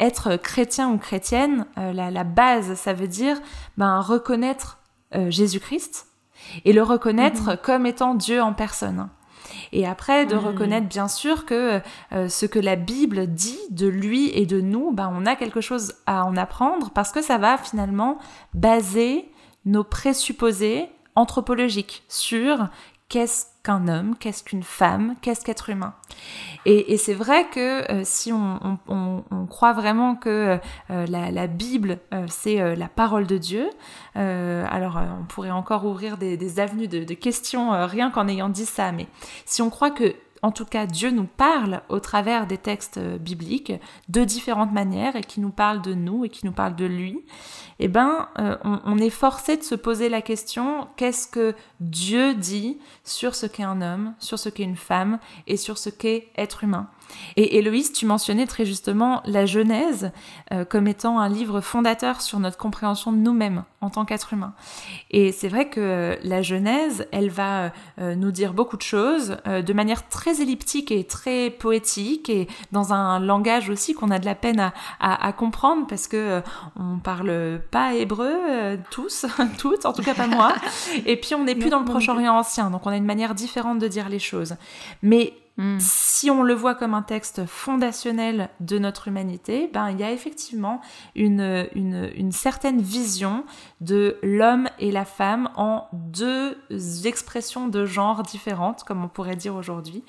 [0.00, 3.38] être chrétien ou chrétienne, la, la, base, ça veut dire
[3.76, 4.78] ben, reconnaître
[5.14, 6.06] euh, Jésus-Christ
[6.64, 7.56] et le reconnaître mhm.
[7.62, 9.08] comme étant Dieu en personne.
[9.72, 11.80] Et après, de reconnaître bien sûr que
[12.12, 15.60] euh, ce que la Bible dit de lui et de nous, ben, on a quelque
[15.60, 18.18] chose à en apprendre parce que ça va finalement
[18.54, 19.30] baser
[19.64, 22.68] nos présupposés anthropologiques sur
[23.08, 25.94] qu'est-ce qu'un homme, qu'est-ce qu'une femme, qu'est-ce qu'être humain.
[26.64, 30.58] Et, c'est vrai que euh, si on, croit vraiment que
[30.90, 33.70] euh, la, Bible, euh, c'est la parole de Dieu,
[34.14, 39.06] alors on pourrait encore ouvrir des, avenues de questions rien qu'en ayant dit ça, mais
[39.46, 43.72] si on croit que en tout cas, Dieu nous parle au travers des textes bibliques
[44.08, 47.24] de différentes manières et qui nous parle de nous et qui nous parle de lui,
[47.80, 52.78] eh ben, euh, on, est forcé de se poser la question qu'est-ce que Dieu dit
[53.04, 56.64] sur ce qu'est un homme, sur ce qu'est une femme et sur ce qu'est être
[56.64, 56.88] humain?
[57.36, 60.10] Et Héloïse, tu mentionnais très justement la Genèse
[60.52, 64.54] euh, comme étant un livre fondateur sur notre compréhension de nous-mêmes en tant qu'être humain.
[65.10, 69.72] Et c'est vrai que la Genèse, elle va euh, nous dire beaucoup de choses de
[69.72, 74.34] manière très elliptique et très poétique et dans un langage aussi qu'on a de la
[74.34, 76.42] peine à, à, comprendre parce que
[76.76, 79.26] on parle pas hébreu, euh, tous,
[79.58, 80.54] toutes, en tout cas pas moi.
[81.06, 83.78] Et puis on n'est plus dans le Proche-Orient ancien, donc on a une manière différente
[83.78, 84.56] de dire les choses.
[85.02, 85.78] Mais Hmm.
[85.80, 90.12] Si on le voit comme un texte fondationnel de notre humanité, ben, il y a
[90.12, 90.80] effectivement
[91.16, 93.44] une, une, certaine vision
[93.80, 96.56] de l'homme et la femme en deux
[97.04, 100.04] expressions de genre différentes, comme on pourrait dire aujourd'hui,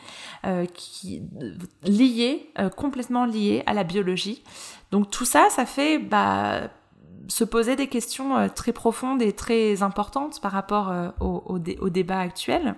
[0.46, 1.24] euh, qui
[1.82, 4.44] liées, euh, complètement liées à la biologie.
[4.92, 6.70] Donc tout ça, ça fait bah,
[7.28, 12.20] se poser des questions euh, très profondes et très importantes par rapport au, au débat
[12.20, 12.76] actuel.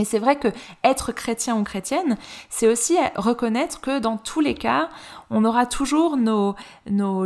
[0.00, 0.48] Mais c'est vrai que
[0.82, 2.16] être chrétien ou chrétienne,
[2.48, 4.88] c'est aussi reconnaître que dans tous les cas,
[5.28, 6.56] on aura toujours nos,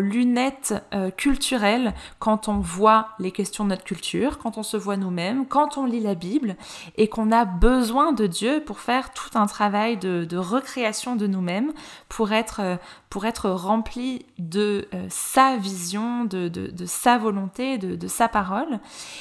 [0.00, 4.96] lunettes euh, culturelles quand on voit les questions de notre culture, quand on se voit
[4.96, 6.56] nous-mêmes, quand on lit la Bible,
[6.96, 11.72] et qu'on a besoin de Dieu pour faire tout un travail de, recréation de nous-mêmes,
[12.08, 12.76] pour être, euh,
[13.08, 16.50] pour être rempli de euh, sa vision, de,
[16.86, 18.80] sa volonté, de, sa parole.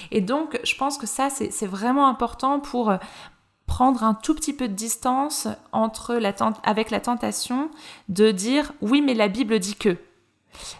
[0.09, 2.91] Et donc, je pense que ça, c'est vraiment important pour
[3.73, 6.31] prendre un tout petit peu de distance entre la
[6.61, 7.71] avec la tentation
[8.07, 9.97] de dire oui mais la Bible dit que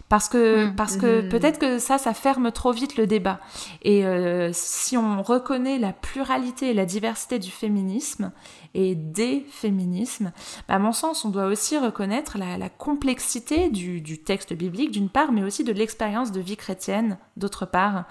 [0.08, 1.28] parce que, parce que mm.
[1.28, 3.40] peut-être que ça, ça ferme trop vite le débat.
[3.82, 8.30] Et euh, si on reconnaît la pluralité et la diversité du féminisme
[8.74, 10.30] et des féminismes,
[10.68, 15.08] bah, à mon sens, on doit aussi reconnaître la, complexité du, du texte biblique d'une
[15.08, 18.04] part, mais aussi de l'expérience de vie chrétienne d'autre part.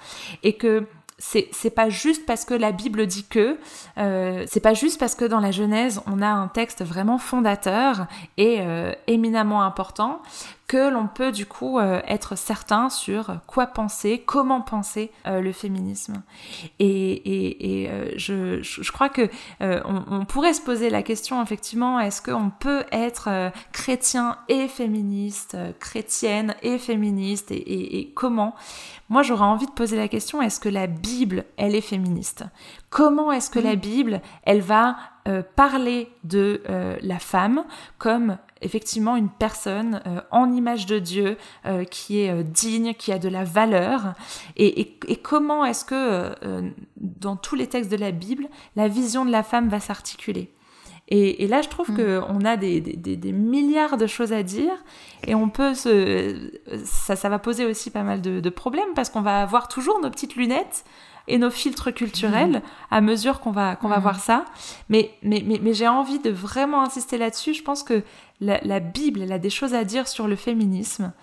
[0.44, 0.86] Et que
[1.24, 3.58] c'est pas juste parce que la Bible dit que,
[3.98, 8.08] euh, c'est pas juste parce que dans la Genèse on a un texte vraiment fondateur
[8.38, 10.22] et euh, éminemment important
[10.68, 15.52] que l'on peut du coup euh, être certain sur quoi penser, comment penser euh, le
[15.52, 16.24] féminisme.
[16.80, 22.84] Et, euh, je, crois que on, pourrait se poser la question effectivement, est-ce qu'on peut
[22.92, 28.56] être chrétien et féministe, chrétienne et féministe, et, et comment?
[29.10, 32.46] Moi j'aurais envie de poser la question, est-ce que la Bible, elle est féministe?
[32.90, 34.96] Comment est-ce que la Bible, elle va
[35.56, 36.62] parler de
[37.02, 37.64] la femme
[37.98, 43.12] comme effectivement une personne euh, en image de Dieu euh, qui est euh, digne, qui
[43.12, 44.14] a de la valeur.
[44.58, 46.34] Et, comment est-ce que
[46.98, 50.52] dans tous les textes de la Bible, la vision de la femme va s'articuler?
[51.10, 51.96] Et, là, je trouve mm.
[51.96, 54.74] qu'on a des, milliards de choses à dire
[55.28, 56.52] et on peut se...
[56.84, 60.02] Ça, ça va poser aussi pas mal de, de problèmes parce qu'on va avoir toujours
[60.02, 60.84] nos petites lunettes
[61.28, 62.62] et nos filtres culturels mhm.
[62.92, 64.04] à mesure qu'on va, qu'on va mhm.
[64.04, 64.46] voir ça.
[64.90, 67.54] Mais, mais, mais, mais j'ai envie de vraiment insister là-dessus.
[67.54, 68.04] Je pense que
[68.44, 71.14] la, Bible, elle a des choses à dire sur le féminisme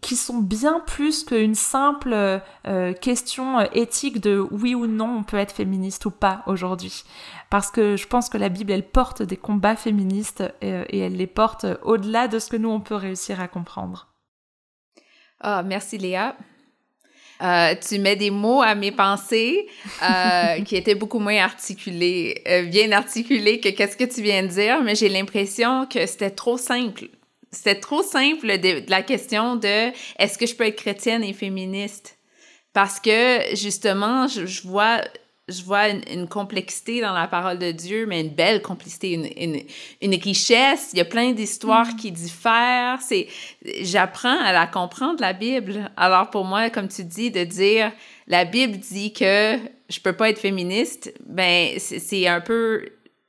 [0.00, 5.36] qui sont bien plus qu'une simple euh, question éthique de oui ou non on peut
[5.36, 7.04] être féministe ou pas aujourd'hui.
[7.50, 11.00] Parce que je pense que la Bible, elle porte des combats féministes et, euh, et
[11.00, 14.08] elle les porte au-delà de ce que nous, on peut réussir à comprendre.
[15.40, 16.36] Ah, merci Léa.
[17.42, 19.66] Euh, tu mets des mots à mes pensées
[20.02, 24.48] euh, qui étaient beaucoup moins articulés, euh, bien articulés que qu'est-ce que tu viens de
[24.48, 27.04] dire, mais j'ai l'impression que c'était trop simple.
[27.50, 32.18] C'était trop simple de, la question de est-ce que je peux être chrétienne et féministe?
[32.72, 35.00] Parce que justement, je vois
[35.50, 39.62] je vois une, complexité dans la parole de Dieu, mais une belle complicité, une,
[40.00, 40.90] une, richesse.
[40.92, 41.96] Il y a plein d'histoires mm.
[41.96, 43.00] qui diffèrent.
[43.00, 43.26] C'est,
[43.82, 45.90] j'apprends à la comprendre, la Bible.
[45.96, 47.92] Alors pour moi, comme tu dis, de dire
[48.26, 49.56] la Bible dit que
[49.88, 52.84] je peux pas être féministe, ben c'est un peu,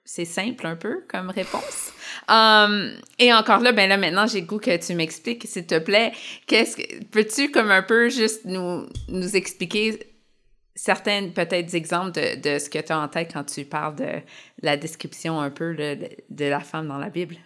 [0.05, 1.91] c'est simple un peu comme réponse.
[2.29, 6.11] Um, et encore là, ben là maintenant j'ai goût que tu m'expliques, s'il te plaît.
[6.45, 10.10] Qu'est-ce que peux-tu comme un peu juste nous nous expliquer
[10.75, 14.21] certains peut-être exemples de, ce que tu as en tête quand tu parles de
[14.61, 17.37] la description un peu de la femme dans la Bible?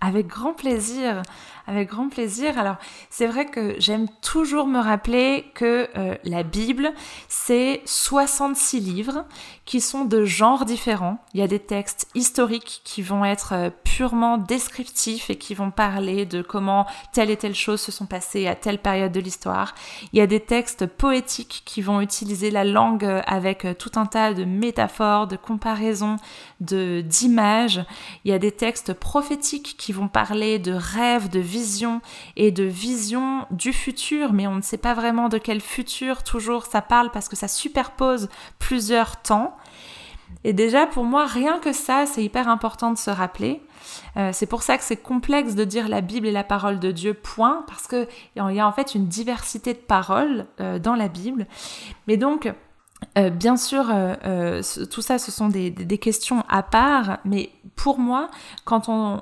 [0.00, 1.22] Avec grand plaisir,
[1.66, 2.58] avec grand plaisir.
[2.58, 2.76] Alors,
[3.10, 6.92] c'est vrai que j'aime toujours me rappeler que euh, la Bible,
[7.28, 9.24] c'est 66 livres
[9.64, 11.18] qui sont de genres différents.
[11.34, 15.70] Il y a des textes historiques qui vont être euh, purement descriptifs et qui vont
[15.70, 19.74] parler de comment telle et telle chose se sont passées à telle période de l'histoire.
[20.12, 24.06] Il y a des textes poétiques qui vont utiliser la langue euh, avec tout un
[24.06, 26.16] tas de métaphores, de comparaisons,
[26.60, 27.84] de d'images.
[28.24, 32.00] Il y a des textes prophétiques qui vont parler de rêves, de visions
[32.36, 36.64] et de visions du futur, mais on ne sait pas vraiment de quel futur toujours
[36.64, 39.56] ça parle parce que ça superpose plusieurs temps.
[40.44, 43.62] Et déjà, pour moi, rien que ça, c'est hyper important de se rappeler.
[44.16, 46.90] Euh, c'est pour ça que c'est complexe de dire la Bible est la parole de
[46.90, 51.08] Dieu, point, parce qu'il y a en fait une diversité de paroles euh, dans la
[51.08, 51.46] Bible.
[52.06, 52.50] Mais donc,
[53.18, 57.98] euh, bien sûr, euh, euh, tout ça, ce sont des, questions à part, mais pour
[57.98, 58.28] moi,
[58.64, 59.20] quand on,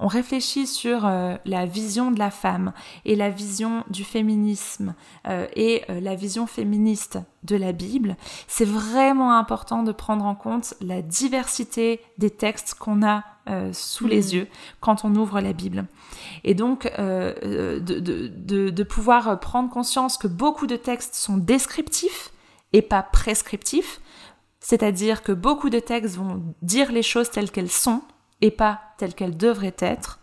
[0.00, 2.72] réfléchit sur la vision de la femme
[3.04, 4.94] et la vision du féminisme
[5.28, 8.16] et la vision féministe de la Bible,
[8.48, 13.24] c'est vraiment important de prendre en compte la diversité des textes qu'on a
[13.72, 14.34] sous les mmh.
[14.34, 14.48] yeux
[14.80, 15.86] quand on ouvre la Bible.
[16.44, 22.32] Et donc, de pouvoir prendre conscience que beaucoup de textes sont descriptifs,
[22.72, 24.00] et pas prescriptif,
[24.60, 28.02] c'est-à-dire que beaucoup de textes vont dire les choses telles qu'elles sont
[28.40, 30.18] et pas telles qu'elles devraient être.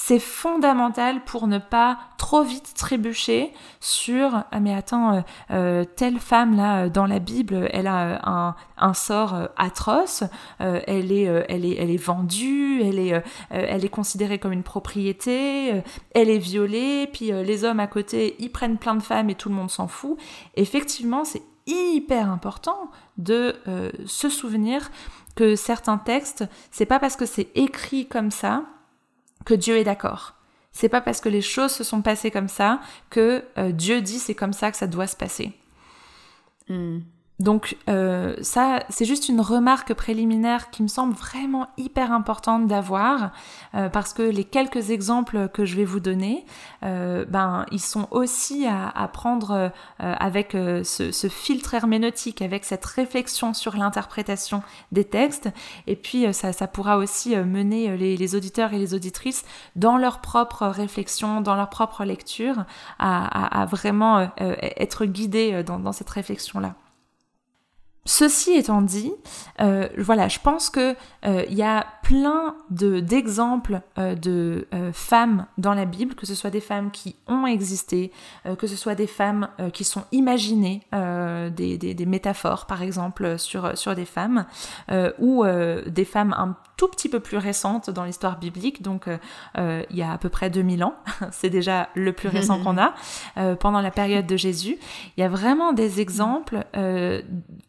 [0.00, 5.20] C'est fondamental pour ne pas trop vite trébucher sur ah mais attends euh,
[5.50, 10.22] euh, telle femme là dans la Bible elle a un, sort euh, atroce.
[10.60, 15.82] Elle est elle est elle est vendue elle est elle est considérée comme une propriété
[16.14, 19.48] elle est violée puis les hommes à côté ils prennent plein de femmes et tout
[19.48, 20.16] le monde s'en fout
[20.54, 24.90] effectivement c'est hyper important de euh, se souvenir
[25.36, 28.64] que certains textes, c'est pas parce que c'est écrit comme ça
[29.44, 30.34] que Dieu est d'accord.
[30.72, 34.18] C'est pas parce que les choses se sont passées comme ça que euh, Dieu dit
[34.18, 35.52] c'est comme ça que ça doit se passer.
[36.68, 37.00] Hmm.
[37.38, 43.30] Donc euh, ça, c'est juste une remarque préliminaire qui me semble vraiment hyper importante d'avoir,
[43.76, 46.44] euh, parce que les quelques exemples que je vais vous donner,
[46.82, 53.76] euh, ben ils sont aussi à, prendre avec ce, filtre herméneutique, avec cette réflexion sur
[53.76, 55.48] l'interprétation des textes,
[55.86, 59.44] et puis ça, pourra aussi mener les, auditeurs et les auditrices
[59.76, 62.64] dans leur propre réflexion, dans leur propre lecture,
[62.98, 66.74] à, vraiment être guidés dans cette réflexion-là.
[68.08, 69.12] Ceci étant dit,
[69.60, 75.44] euh, voilà, je pense que euh, il y a plein de d'exemples euh, de femmes
[75.58, 78.10] dans la Bible, que ce soit des femmes qui ont existé,
[78.56, 83.94] que ce soit des femmes qui sont imaginées, des, des, métaphores par exemple sur sur
[83.94, 84.46] des femmes,
[85.18, 85.44] ou
[85.86, 89.06] des femmes un tout petit peu plus récentes dans l'histoire biblique, donc
[89.56, 90.94] il y a à peu près 2000 ans,
[91.30, 92.94] c'est déjà le plus récent qu'on a,
[93.56, 94.78] pendant la période de Jésus.
[95.16, 96.64] Il y a vraiment des exemples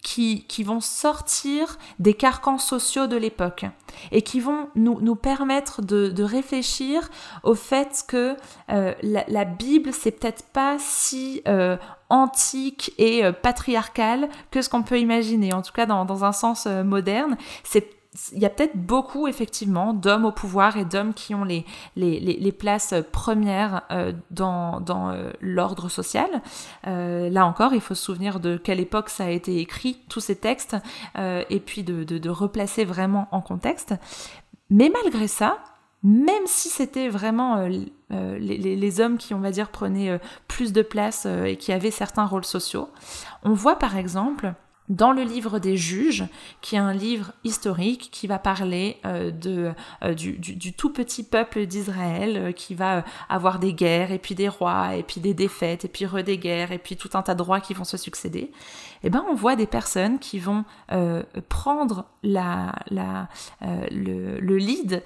[0.01, 3.65] qui qui, vont sortir des carcans sociaux de l'époque
[4.11, 7.09] et qui vont nous, nous permettre de, de, réfléchir
[7.43, 8.35] au fait que
[8.71, 11.77] euh, la, Bible, c'est peut-être pas si euh,
[12.09, 16.31] antique et euh, patriarcal que ce qu'on peut imaginer, en tout cas dans, dans un
[16.31, 17.37] sens moderne.
[17.63, 17.98] C'est
[18.31, 21.63] il y a peut-être beaucoup effectivement d'hommes au pouvoir et d'hommes qui ont les,
[21.95, 26.41] les, les, places premières euh, dans, dans euh, l'ordre social.
[26.87, 30.21] Euh, là encore, il faut se souvenir de quelle époque ça a été écrit, tous
[30.21, 30.75] ces textes,
[31.17, 33.93] et puis de, de, replacer vraiment en contexte.
[34.69, 35.59] Mais malgré ça,
[36.01, 37.91] même si c'était vraiment les,
[38.39, 42.45] les, hommes qui, on va dire, prenaient plus de place et qui avaient certains rôles
[42.45, 42.89] sociaux,
[43.43, 44.53] on voit par exemple
[44.89, 46.25] dans le livre des juges,
[46.61, 49.31] qui est un livre historique qui va parler euh,
[50.03, 54.49] euh, du, tout petit peuple d'Israël euh, qui va avoir des guerres, et puis des
[54.49, 57.35] rois, et puis des défaites, et puis re des guerres, et puis tout un tas
[57.35, 58.51] de rois qui vont se succéder,
[59.03, 60.65] eh ben on voit des personnes qui vont
[61.47, 62.69] prendre le,
[63.91, 65.03] le, lead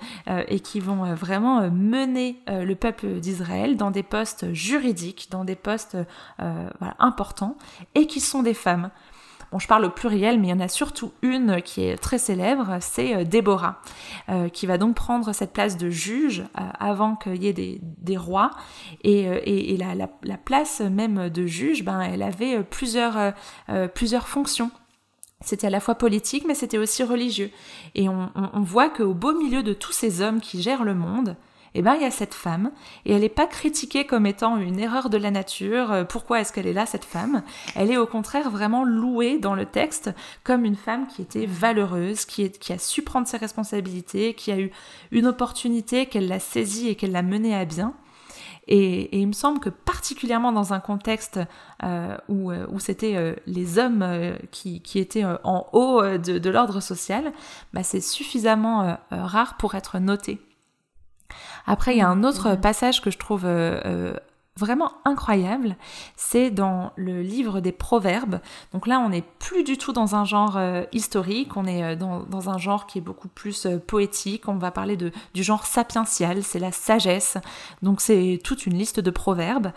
[0.48, 5.98] et qui vont vraiment mener le peuple d'Israël dans des postes juridiques, dans des postes
[7.00, 7.56] importants,
[7.94, 8.90] et qui sont des femmes.
[9.54, 12.18] Bon, je parle au pluriel, mais il y en a surtout une qui est très
[12.18, 13.84] célèbre, c'est euh, Déborah,
[14.30, 18.18] euh, qui va donc prendre cette place de juge euh, avant qu'il y ait des,
[18.18, 18.50] rois.
[19.04, 23.34] Et, la, place même de juge, ben, elle avait plusieurs,
[23.94, 24.72] plusieurs fonctions.
[25.42, 27.52] C'était à la fois politique, mais c'était aussi religieux.
[27.94, 31.36] Et on, on voit qu'au beau milieu de tous ces hommes qui gèrent le monde,
[31.76, 32.72] eh ben il y a cette femme
[33.06, 35.92] et elle n'est pas critiquée comme étant une erreur de la nature.
[35.92, 37.44] Euh, pourquoi est-ce qu'elle est là cette femme?
[37.76, 40.12] Elle est au contraire vraiment louée dans le texte
[40.44, 44.72] comme une femme qui était valeureuse, qui, a su prendre ses responsabilités, qui a eu
[45.12, 47.94] une opportunité, qu'elle l'a saisie et qu'elle l'a menée à bien.
[48.68, 51.40] Et, il me semble que particulièrement dans un contexte
[51.84, 54.06] euh, où, euh, c'était les hommes
[54.52, 57.34] qui, étaient en haut de, de l'ordre social,
[57.74, 60.40] bah, c'est suffisamment rare pour être noté.
[61.66, 64.14] Après, il y a un autre passage que je trouve euh, euh,
[64.56, 65.76] vraiment incroyable,
[66.16, 68.40] c'est dans le livre des proverbes.
[68.72, 71.96] Donc là, on n'est plus du tout dans un genre euh, historique, on est euh,
[71.96, 75.66] dans, un genre qui est beaucoup plus euh, poétique, on va parler de, du genre
[75.66, 77.38] sapiential, c'est la sagesse.
[77.82, 79.72] Donc c'est toute une liste de proverbes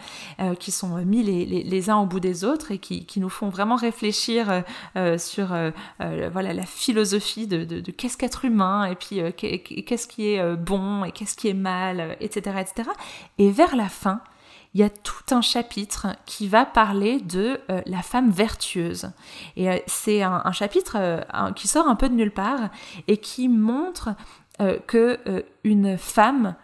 [0.58, 4.62] qui sont mis les, uns au bout des autres et qui, nous font vraiment réfléchir
[5.16, 5.48] sur
[5.98, 11.04] voilà, la philosophie de, de, de qu'est-ce qu'être humain et puis qu'est-ce qui est bon
[11.04, 12.90] et qu'est-ce qui est mal, etc., etc.
[13.38, 14.20] Et vers la fin,
[14.76, 19.10] il y a tout un chapitre qui va parler de euh, la femme vertueuse.
[19.56, 21.24] Et euh, c'est un, chapitre
[21.54, 22.68] qui sort un peu de nulle part
[23.08, 24.10] et qui montre
[24.86, 26.54] que une femme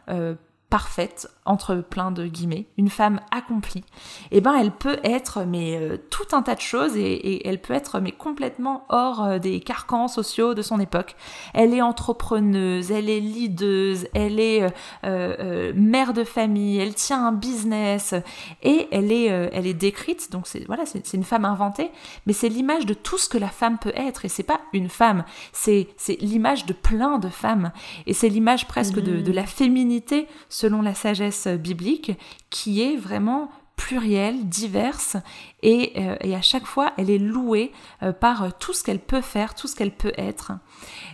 [0.72, 3.84] parfaite, entre plein de guillemets, une femme accomplie,
[4.30, 7.74] eh ben elle peut être mais euh, tout un tas de choses et, elle peut
[7.74, 11.14] être mais complètement hors euh, des carcans sociaux de son époque.
[11.52, 14.66] Elle est entrepreneuse, elle est leaduse, elle est
[15.04, 18.14] euh, mère de famille, elle tient un business
[18.62, 20.32] et elle est, elle est décrite.
[20.32, 21.90] Donc c'est voilà, c'est une femme inventée,
[22.24, 24.88] mais c'est l'image de tout ce que la femme peut être et c'est pas une
[24.88, 27.72] femme, c'est c'est l'image de plein de femmes
[28.06, 30.28] et c'est l'image presque de, de la féminité
[30.62, 32.12] selon la sagesse biblique
[32.48, 35.16] qui est vraiment plurielle, diverse,
[35.64, 37.72] et, euh, et, à chaque fois, elle est louée
[38.04, 40.52] euh, par tout ce qu'elle peut faire, tout ce qu'elle peut être.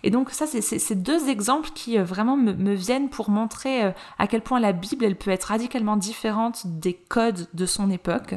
[0.03, 3.95] Et donc ça, c'est ces deux exemples qui euh, vraiment me, me, viennent pour montrer
[4.19, 8.35] à quel point la Bible, elle peut être radicalement différente des codes de son époque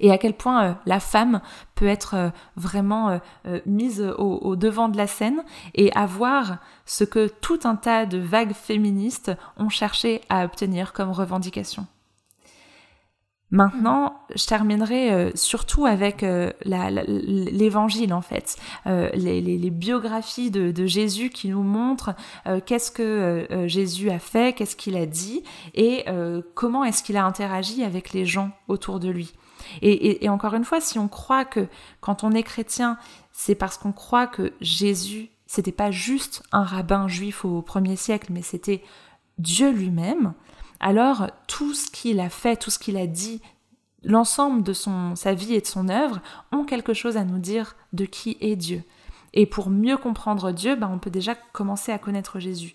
[0.00, 1.40] et à quel point euh, la femme
[1.74, 7.28] peut être euh, vraiment euh, mise au, devant de la scène et avoir ce que
[7.28, 11.86] tout un tas de vagues féministes ont cherché à obtenir comme revendication.
[13.52, 16.26] Maintenant, je terminerai surtout avec
[16.64, 22.16] l'évangile en fait, les, biographies de, Jésus qui nous montrent
[22.66, 26.04] qu'est-ce que Jésus a fait, qu'est-ce qu'il a dit et
[26.54, 29.32] comment est-ce qu'il a interagi avec les gens autour de lui.
[29.82, 31.68] Et, encore une fois, si on croit que
[32.00, 32.98] quand on est chrétien,
[33.32, 38.28] c'est parce qu'on croit que Jésus, c'était pas juste un rabbin juif au premier siècle,
[38.32, 38.82] mais c'était
[39.38, 40.34] Dieu lui-même,
[40.80, 43.40] alors tout ce qu'il a fait, tout ce qu'il a dit,
[44.02, 46.20] l'ensemble de son, sa vie et de son œuvre
[46.52, 48.82] ont quelque chose à nous dire de qui est Dieu.
[49.32, 52.74] Et pour mieux comprendre Dieu, ben, on peut déjà commencer à connaître Jésus.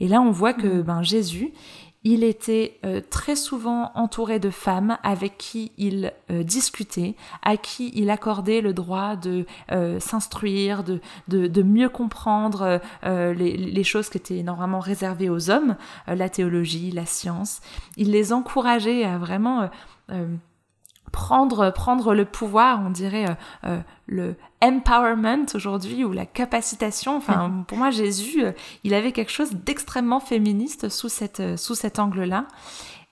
[0.00, 0.82] Et là, on voit que mm.
[0.82, 1.52] ben, Jésus,
[2.08, 7.90] il était euh, très souvent entouré de femmes avec qui il euh, discutait, à qui
[7.96, 14.18] il accordait le droit de euh, s'instruire, de, de, mieux comprendre les, les, choses qui
[14.18, 15.76] étaient normalement réservées aux hommes,
[16.06, 17.60] la théologie, la science.
[17.96, 19.68] Il les encourageait à vraiment
[21.10, 23.36] prendre, prendre le pouvoir, on dirait
[24.06, 27.16] le empowerment aujourd'hui ou la capacitation.
[27.16, 27.64] Enfin, mm.
[27.66, 28.52] pour moi, Jésus, euh,
[28.84, 32.46] il avait quelque chose d'extrêmement féministe sous, cette, sous cet angle-là.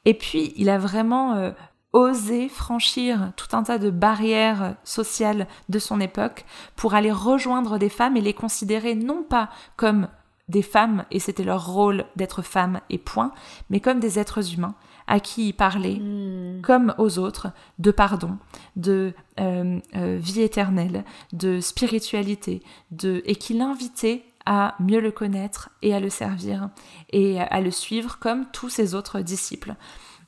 [0.05, 1.53] Et puis, il a vraiment
[1.95, 6.45] osé franchir tout un tas de barrières sociales de son époque
[6.77, 10.09] pour aller rejoindre des femmes et les considérer non pas comme
[10.49, 13.33] des femmes, et c'était leur rôle d'être femmes et point,
[13.71, 14.75] mais comme des êtres humains
[15.07, 16.61] à qui il parlait, hmm.
[16.63, 17.49] comme aux autres,
[17.79, 18.39] de pardon,
[18.77, 25.71] de euh, euh, vie éternelle, de spiritualité, de, et qui l'invitait à mieux le connaître
[25.83, 26.69] et à le servir
[27.11, 29.75] et à le suivre comme tous ses autres disciples.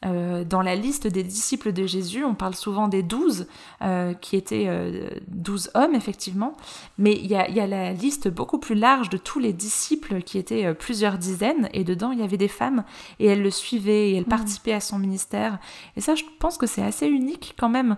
[0.06, 3.46] Euh, dans la liste des disciples de Jésus, on parle souvent des douze,
[3.82, 6.56] euh, qui étaient euh, douze hommes, effectivement,
[6.98, 10.72] mais il y a, la liste beaucoup plus large de tous les disciples, qui étaient
[10.74, 12.84] plusieurs dizaines, et dedans, il y avait des femmes,
[13.18, 14.26] et elles le suivaient, et elles mmh.
[14.26, 15.58] participaient à son ministère.
[15.96, 17.96] Et ça, je pense que c'est assez unique quand même.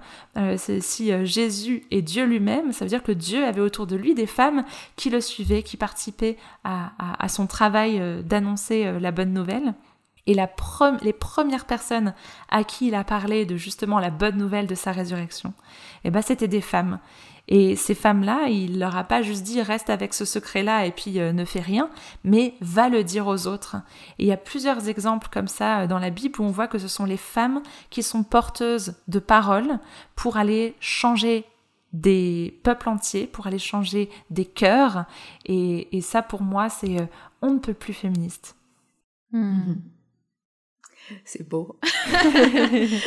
[0.57, 4.27] si Jésus est Dieu lui-même, ça veut dire que Dieu avait autour de lui des
[4.27, 4.65] femmes
[4.97, 9.75] qui le suivaient, qui participaient à son travail d'annoncer la bonne nouvelle.
[10.27, 10.49] Et la
[11.03, 12.15] les premières personnes
[12.51, 15.55] à qui il a parlé de justement la bonne nouvelle de sa résurrection,
[16.05, 16.99] eh ben, c'était des femmes.
[17.49, 21.19] Et ces femmes-là, il leur a pas juste dit reste avec ce secret-là et puis
[21.19, 21.89] euh, ne fais rien,
[22.23, 23.77] mais va le dire aux autres.
[24.19, 26.69] Et il y a plusieurs exemples comme ça euh, dans la Bible où on voit
[26.69, 29.79] que ce sont les femmes qui sont porteuses de paroles
[30.15, 31.47] pour aller changer
[31.95, 35.07] des peuples entiers, pour aller changer des cœurs.
[35.47, 37.07] Et, ça, pour moi, c'est euh,
[37.41, 38.57] on ne peut plus féministe.
[39.33, 39.77] Hmm.
[41.25, 41.79] C'est beau.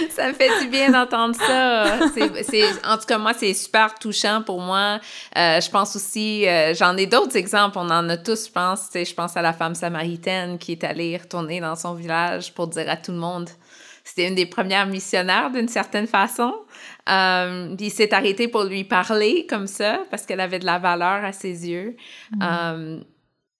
[0.10, 2.00] ça me fait du bien d'entendre ça.
[2.14, 5.00] C'est, en tout cas, moi, c'est super touchant pour moi.
[5.38, 8.90] Euh, je pense aussi, euh, j'en ai d'autres exemples, on en a tous, je pense.
[8.94, 12.90] Je pense à la femme samaritaine qui est allée retourner dans son village pour dire
[12.90, 13.50] à tout le monde.
[14.04, 16.54] C'était une des premières missionnaires d'une certaine façon.
[17.10, 21.24] Euh, il s'est arrêté pour lui parler comme ça parce qu'elle avait de la valeur
[21.24, 21.96] à ses yeux.
[22.32, 22.40] Mm.
[22.42, 23.00] Euh,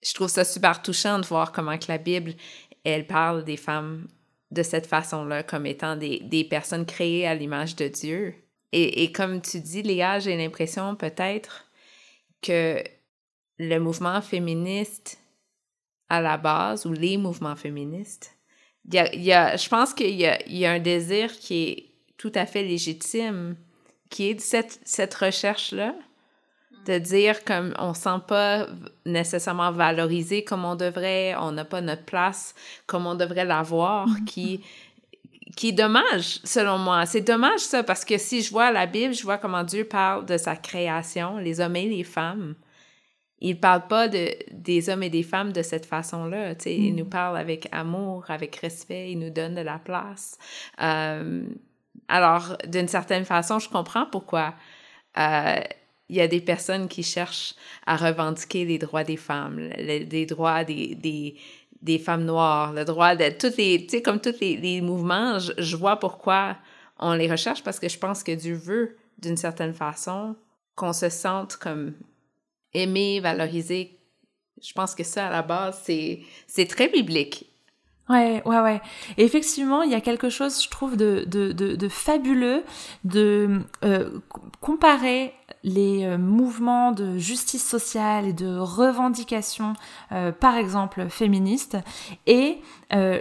[0.04, 2.34] je trouve ça super touchant de voir comment que la Bible,
[2.84, 4.08] elle parle des femmes
[4.52, 8.36] de cette façon-là, comme étant des, des, personnes créées à l'image de Dieu.
[8.72, 11.72] Et, et, comme tu dis, Léa, j'ai l'impression peut-être
[12.42, 12.84] que
[13.58, 15.20] le mouvement féministe
[16.10, 18.36] à la base, ou les mouvements féministes,
[18.92, 21.92] y a, y a, je pense qu'il y a, y a un désir qui est
[22.18, 23.56] tout à fait légitime,
[24.10, 25.96] qui est cette, cette recherche-là,
[26.86, 28.68] de dire comme on sent pas
[29.06, 32.56] nécessairement valorisé comme on devrait, on n'a pas notre place
[32.88, 34.26] comme on devrait l'avoir, mm-hmm.
[34.26, 34.62] qui
[35.56, 37.06] qui est dommage, selon moi.
[37.06, 40.26] C'est dommage, ça, parce que si je vois la Bible, je vois comment Dieu parle
[40.26, 42.56] de sa création, les hommes et les femmes.
[43.40, 46.54] Il parle pas de, des hommes et des femmes de cette façon-là.
[46.60, 50.38] sais Il nous parle avec amour, avec respect, il nous donne de la place.
[50.82, 51.44] Euh,
[52.08, 54.54] alors, d'une certaine façon, je comprends pourquoi
[55.18, 55.60] euh,
[56.12, 57.56] il y a des personnes qui cherchent
[57.88, 61.38] à revendiquer les droits des femmes, les, droits des, des,
[61.82, 65.76] des, femmes noires, le droit de toutes les, tu sais, comme tous les, mouvements, je,
[65.78, 66.58] vois pourquoi
[67.00, 70.36] on les recherche parce que je pense que Dieu veut, d'une certaine façon,
[70.76, 71.94] qu'on se sente comme
[72.74, 73.98] aimé, valorisé.
[74.62, 77.50] Je pense que ça, à la base, c'est très biblique.
[78.10, 78.82] Ouais, ouais, ouais.
[79.18, 82.64] Effectivement, il y a quelque chose, je trouve, de, de, de, fabuleux
[83.06, 84.20] de euh,
[84.60, 85.34] comparer
[85.64, 89.74] les euh, mouvements de justice sociale et de revendication,
[90.12, 91.78] euh, par exemple féministes,
[92.28, 92.60] et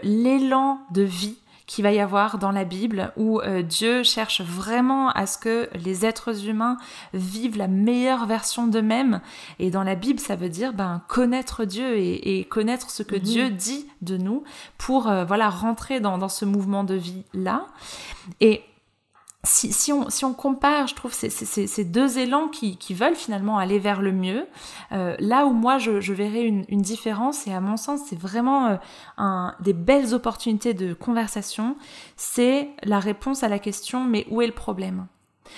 [0.03, 1.39] l'élan de vie
[1.71, 5.69] qu'il va y avoir dans la Bible où euh, Dieu cherche vraiment à ce que
[5.85, 6.79] les êtres humains
[7.15, 9.21] vivent la meilleure version d'eux-mêmes.
[9.61, 13.23] Et dans la Bible, ça veut dire ben, connaître Dieu et, connaître ce que mhm.
[13.23, 14.43] Dieu dit de nous
[14.79, 17.69] pour euh, voilà rentrer dans, dans ce mouvement de vie là.
[18.41, 18.63] Et
[19.43, 22.93] si, si, on, si on compare, je trouve, ces, ces, ces deux élans qui, qui,
[22.93, 24.47] veulent finalement aller vers le mieux,
[24.93, 28.19] euh, là où moi je, je verrais une, une, différence, et à mon sens c'est
[28.19, 28.77] vraiment euh,
[29.17, 31.77] un, des belles opportunités de conversation,
[32.17, 35.07] c'est la réponse à la question mais où est le problème?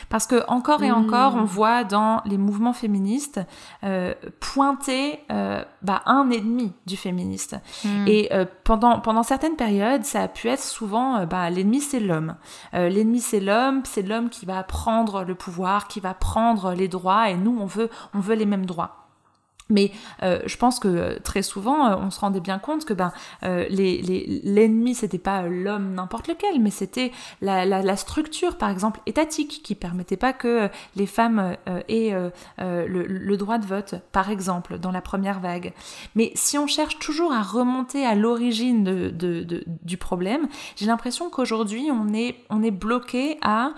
[0.09, 1.47] Parce que encore et encore, on hmm.
[1.47, 3.41] voit dans les mouvements féministes
[3.85, 7.57] euh, pointer euh, bah, un ennemi du féministe.
[7.85, 8.07] Hmm.
[8.07, 12.37] Et euh, pendant, pendant certaines périodes, ça a pu être souvent bah, l'ennemi c'est l'homme.
[12.73, 17.31] l'ennemi c'est l'homme, c'est l'homme qui va prendre le pouvoir, qui va prendre les droits,
[17.31, 19.02] et nous on veut, on veut les mêmes droits.
[19.69, 19.91] Mais
[20.23, 23.13] euh, je pense que euh, très souvent, euh, on se rendait bien compte que ben,
[23.43, 29.75] l'ennemi, les, c'était pas l'homme n'importe lequel, mais c'était la, structure, par exemple, étatique, qui
[29.75, 31.57] permettait pas que les femmes
[31.89, 32.15] aient
[32.59, 35.73] le, droit de vote, par exemple, dans la première vague.
[36.15, 41.91] Mais si on cherche toujours à remonter à l'origine de, du problème, j'ai l'impression qu'aujourd'hui,
[41.93, 43.73] on est, on est bloqué à,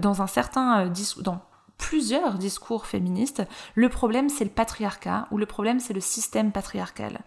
[0.00, 1.38] dans un certain discours,
[1.78, 3.42] plusieurs discours féministes,
[3.74, 7.20] le problème c'est le patriarcat ou le problème c'est le système patriarcal.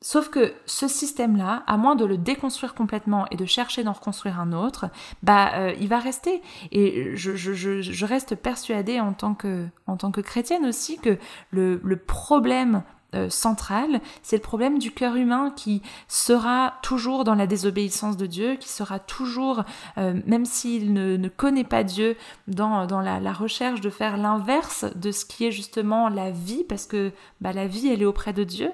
[0.00, 4.38] Sauf que ce système-là, à moins de le déconstruire complètement et de chercher d'en reconstruire
[4.38, 4.86] un autre,
[5.24, 6.40] bah euh, il va rester.
[6.70, 11.18] Et je, reste persuadée en tant que, en tant que chrétienne aussi que
[11.50, 12.84] le problème
[13.14, 18.26] euh, centrale, c'est le problème du cœur humain qui sera toujours dans la désobéissance de
[18.26, 19.64] Dieu, qui sera toujours,
[19.96, 22.16] euh, même s'il ne, connaît pas Dieu,
[22.48, 26.86] dans, dans la, recherche de faire l'inverse de ce qui est justement la vie, parce
[26.86, 28.72] que bah, la vie, elle est auprès de Dieu.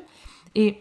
[0.57, 0.79] Et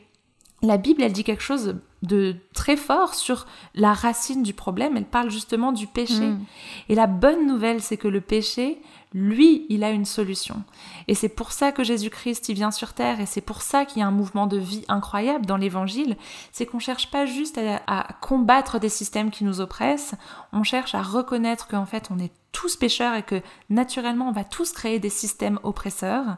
[0.64, 3.46] la Bible, elle dit quelque chose de très fort sur
[3.76, 4.98] la racine du problème.
[4.98, 6.28] Elle parle justement du péché.
[6.28, 6.46] Mm.
[6.90, 8.82] Et la bonne nouvelle, c'est que le péché,
[9.14, 10.64] lui, il a une solution.
[11.08, 14.00] Et c'est pour ça que Jésus-Christ, il vient sur terre, et c'est pour ça qu'il
[14.00, 16.18] y a un mouvement de vie incroyable dans l'évangile,
[16.52, 20.16] c'est qu'on cherche pas juste à, combattre des systèmes qui nous oppressent,
[20.52, 24.44] on cherche à reconnaître qu'en fait on est tous pécheurs et que naturellement on va
[24.44, 26.38] tous créer des systèmes oppresseurs,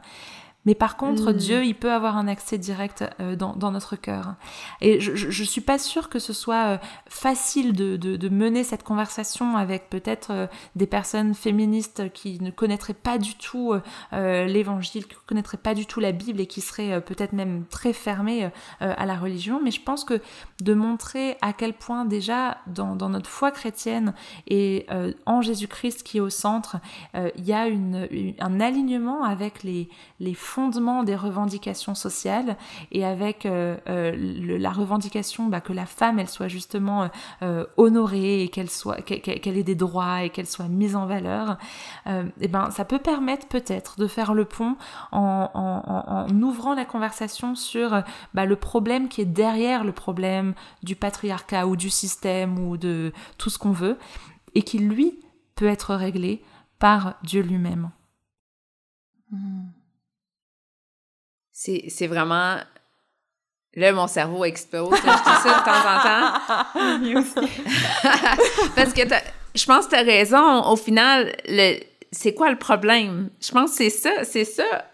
[0.66, 1.38] mais par contre, mm.
[1.38, 4.36] Dieu, il peut avoir un accès direct euh, dans, dans, notre cœur.
[4.82, 8.63] Et je, je, suis pas sûre que ce soit euh, facile de, de, de, mener
[8.63, 13.74] cette conversation avec peut-être euh, des personnes féministes qui ne connaîtraient pas du tout
[14.11, 17.93] l'évangile, qui ne connaîtraient pas du tout la Bible et qui seraient peut-être même très
[17.93, 18.49] fermées
[18.80, 19.59] à la religion.
[19.63, 20.22] Mais je pense que
[20.61, 24.13] de montrer à quel point déjà dans, dans notre foi chrétienne
[24.47, 24.88] et
[25.26, 26.78] en Jésus-Christ qui est au centre,
[27.13, 28.07] il y a une,
[28.39, 29.89] un alignement avec les,
[30.20, 32.56] les fondement des revendications sociales
[32.93, 37.10] et avec euh, euh, la revendication bah, que la femme elle soit justement
[37.41, 41.58] euh, honorée et qu'elle soit qu'elle ait des droits et qu'elle soit mise en valeur
[42.39, 44.78] et ben ça peut permettre peut-être de faire le pont
[45.12, 48.01] en, en, ouvrant la conversation sur
[48.34, 50.53] bah, le problème qui est derrière le problème
[50.84, 53.97] du patriarcat ou du système ou de tout ce qu'on veut
[54.53, 55.20] et qui lui
[55.56, 56.43] peut être réglé
[56.80, 57.89] par Dieu lui-même.
[59.32, 59.66] Mmh
[61.56, 62.58] c'est vraiment
[63.76, 64.95] Là, mon cerveau explose.
[64.95, 66.32] je dis ça de temps en temps.
[68.76, 69.01] Parce que
[69.53, 70.64] je pense que tu as raison.
[70.66, 71.36] Au final,
[72.12, 73.30] c'est quoi le problème?
[73.41, 74.24] Je pense que c'est ça.
[74.24, 74.86] C'est ça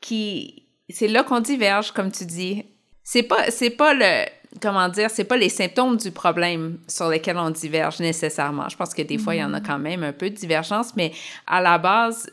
[0.00, 0.66] qui.
[0.88, 2.64] C'est là qu'on diverge, comme tu dis.
[3.04, 4.26] C'est pas, c'est pas le.
[4.60, 5.10] Comment dire?
[5.10, 8.68] C'est pas les symptômes du problème sur lesquels on diverge nécessairement.
[8.68, 9.66] Je pense que des fois, il y en a mm.
[9.66, 11.12] quand même un peu de divergence, mais
[11.46, 12.28] à la base,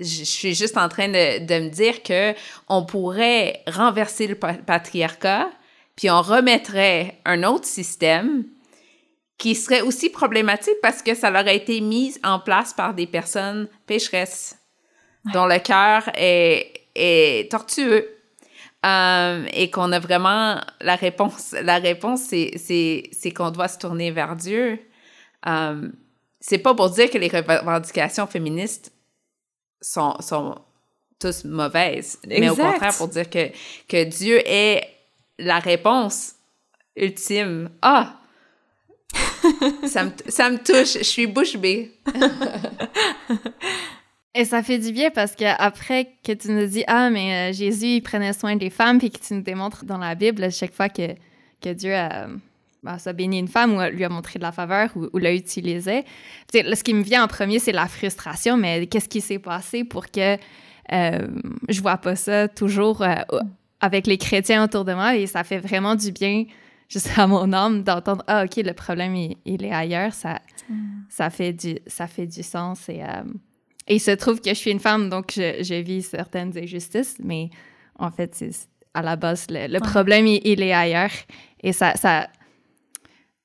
[0.00, 2.34] je suis juste en train de, de, me dire que
[2.68, 5.50] on pourrait renverser le patriarcat,
[5.96, 8.44] puis on remettrait un autre système
[9.38, 13.06] qui serait aussi problématique parce que ça leur a été mis en place par des
[13.06, 14.56] personnes pécheresses
[15.32, 18.12] dont le cœur est, est tortueux.
[18.84, 21.56] Euh, et qu'on a vraiment la réponse.
[21.60, 24.78] La réponse, c'est qu'on doit se tourner vers Dieu.
[25.48, 25.88] Euh,
[26.38, 28.92] c'est pas pour dire que les revendications féministes
[29.80, 30.56] sont, sont
[31.18, 33.48] tous mauvaises, mais au contraire pour dire que,
[33.88, 34.86] que Dieu est
[35.38, 36.34] la réponse
[36.96, 37.70] ultime.
[37.82, 38.16] Ah!
[39.86, 41.92] ça, me, ça me touche, je suis bouche bée.
[44.34, 47.52] Et ça fait du bien parce que après que tu nous dis ah mais euh,
[47.54, 50.74] Jésus il prenait soin des femmes puis que tu nous démontres dans la Bible chaque
[50.74, 51.14] fois que,
[51.62, 52.26] que Dieu a,
[52.82, 56.04] bah, béni une femme ou lui a montré de la faveur ou, l'a utilisé,
[56.52, 60.10] ce qui me vient en premier c'est la frustration mais qu'est-ce qui s'est passé pour
[60.10, 60.36] que
[60.92, 61.28] euh,
[61.68, 63.14] je vois pas ça toujours euh,
[63.80, 65.16] avec les chrétiens autour de moi?
[65.16, 66.44] Et ça fait vraiment du bien
[66.88, 70.74] juste à mon âme d'entendre ah ok le problème il, est ailleurs ça mm.
[71.08, 73.24] ça fait du ça fait du sens et euh,
[73.88, 77.16] et il se trouve que je suis une femme, donc je, je vis certaines injustices,
[77.22, 77.50] mais
[77.98, 78.50] en fait, c'est
[78.94, 81.10] à la base, le, problème, il, est ailleurs.
[81.62, 82.28] Et ça, ça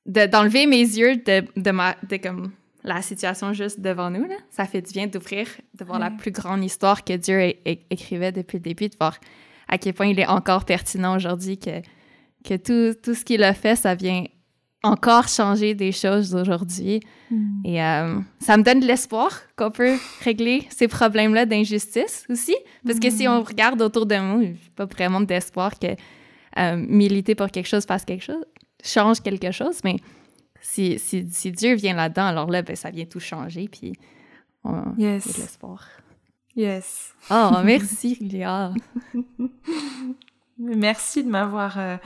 [0.05, 2.51] d'enlever mes yeux de, de, ma, de comme
[2.83, 5.47] la situation juste devant nous, là, ça fait du bien d'ouvrir,
[5.79, 7.53] de voir la plus grande histoire que Dieu
[7.89, 9.17] écrivait depuis le début, de voir
[9.67, 11.81] à quel point il est encore pertinent aujourd'hui, que,
[12.43, 14.25] que tout, tout ce qu'il a fait, ça vient
[14.83, 17.01] encore changer des choses aujourd'hui.
[17.29, 17.61] Hmm.
[17.63, 22.55] Et euh, ça me donne de l'espoir qu'on peut régler ces problèmes-là d'injustice aussi.
[22.85, 23.31] Parce que si hmm.
[23.31, 25.95] on regarde autour de nous, n'ai pas vraiment d'espoir que
[26.57, 28.43] euh, militer pour quelque chose fasse quelque chose,
[28.83, 29.79] change quelque chose.
[29.83, 29.97] Mais
[30.61, 33.67] si, si, si Dieu vient là-dedans, alors là, ben, ça vient tout changer.
[33.67, 33.93] Puis
[34.63, 35.27] on yes.
[35.27, 35.87] a de l'espoir.
[36.55, 37.13] Yes.
[37.29, 38.73] Oh, merci, Léa.
[40.57, 41.97] merci de m'avoir euh,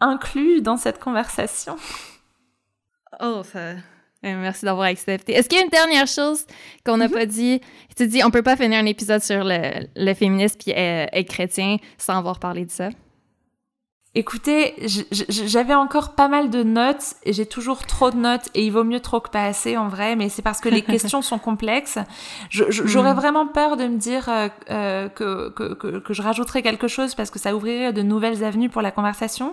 [0.00, 1.76] inclus dans cette conversation.
[3.20, 3.74] Oh, ça.
[4.22, 5.34] Eh, merci d'avoir accepté.
[5.34, 6.46] Est-ce qu'il y a une dernière chose
[6.84, 7.14] qu'on n'a mhm.
[7.14, 7.60] pas dit?
[7.94, 11.28] Tu dis, on peut pas finir un épisode sur le, le féminisme puis euh, être
[11.28, 12.88] chrétien sans avoir parlé de ça.
[14.16, 14.76] Écoutez,
[15.10, 18.84] j'avais encore pas mal de notes et j'ai toujours trop de notes et il vaut
[18.84, 21.98] mieux trop que pas assez en vrai, mais c'est parce que les questions sont complexes.
[22.48, 23.16] J'aurais mm.
[23.16, 27.30] vraiment peur de me dire euh, euh, que, que, que, je rajouterais quelque chose parce
[27.30, 29.52] que ça ouvrirait de nouvelles avenues pour la conversation.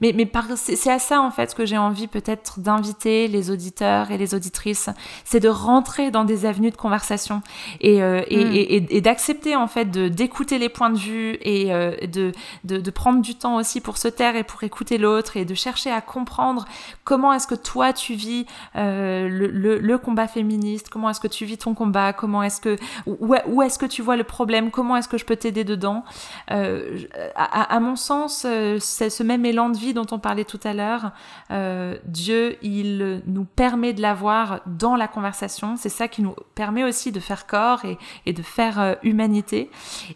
[0.00, 4.16] Mais, mais c'est à ça en fait que j'ai envie peut-être d'inviter les auditeurs et
[4.16, 4.88] les auditrices,
[5.24, 7.42] c'est de rentrer dans des avenues de conversation
[7.82, 8.52] et, euh, et, mm.
[8.54, 11.66] et, et d'accepter en fait d'écouter les points de vue et
[12.06, 12.32] de,
[12.64, 15.54] de, de prendre du temps aussi pour se taire et pour écouter l'autre et de
[15.54, 16.64] chercher à comprendre
[17.04, 18.46] comment est-ce que toi tu vis
[18.76, 22.76] euh, le, le, combat féministe, comment est-ce que tu vis ton combat, comment est-ce que
[23.06, 26.04] où, où est-ce que tu vois le problème, comment est-ce que je peux t'aider dedans.
[26.50, 26.98] Euh,
[27.34, 30.60] à, à, mon sens, euh, c'est ce même élan de vie dont on parlait tout
[30.64, 31.12] à l'heure.
[31.50, 35.76] Euh, Dieu, il nous permet de l'avoir dans la conversation.
[35.76, 39.70] C'est ça qui nous permet aussi de faire corps et, et de faire humanité.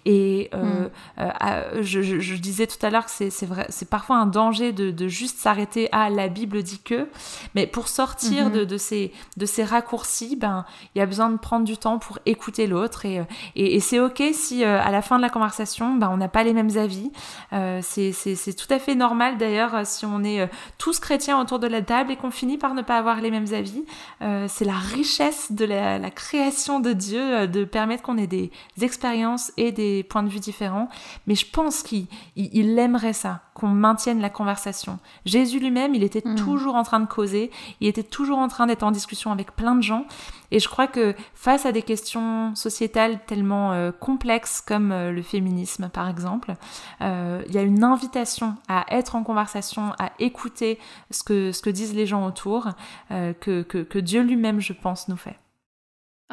[0.05, 1.83] Et mm.
[1.83, 5.09] je, je, je, disais tout à l'heure que c'est vrai, c'est parfois un danger de,
[5.09, 7.09] juste s'arrêter à la Bible dit que,
[7.55, 8.65] mais pour sortir mhm.
[8.65, 10.65] de, ces, de ces raccourcis, ben
[10.95, 13.23] il y a besoin de prendre du temps pour écouter l'autre et,
[13.57, 16.45] et, c'est ok si euh, à la fin de la conversation, ben on n'a pas
[16.45, 17.11] les mêmes avis.
[17.53, 20.47] Euh, c'est tout à fait normal d'ailleurs si on est euh,
[20.79, 23.53] tous chrétiens autour de la table et qu'on finit par ne pas avoir les mêmes
[23.53, 23.85] avis.
[24.21, 28.51] c'est la richesse de la, la, création de Dieu de permettre qu'on ait des
[28.81, 30.89] expériences et des points de vue différents.
[31.27, 32.07] Mais je pense qu'il
[32.37, 34.99] il aimerait ça qu'on maintienne la conversation.
[35.27, 36.37] Jésus lui-même, il était mm.
[36.37, 37.51] toujours en train de causer,
[37.81, 40.07] il était toujours en train d'être en discussion avec plein de gens.
[40.51, 45.23] Et je crois que face à des questions sociétales tellement euh, complexes comme euh, le
[45.23, 46.55] féminisme, par exemple,
[47.01, 50.79] euh, il y a une invitation à être en conversation, à écouter
[51.11, 52.69] ce que, ce que disent les gens autour,
[53.11, 55.37] que, que, que Dieu lui-même, je pense, nous fait.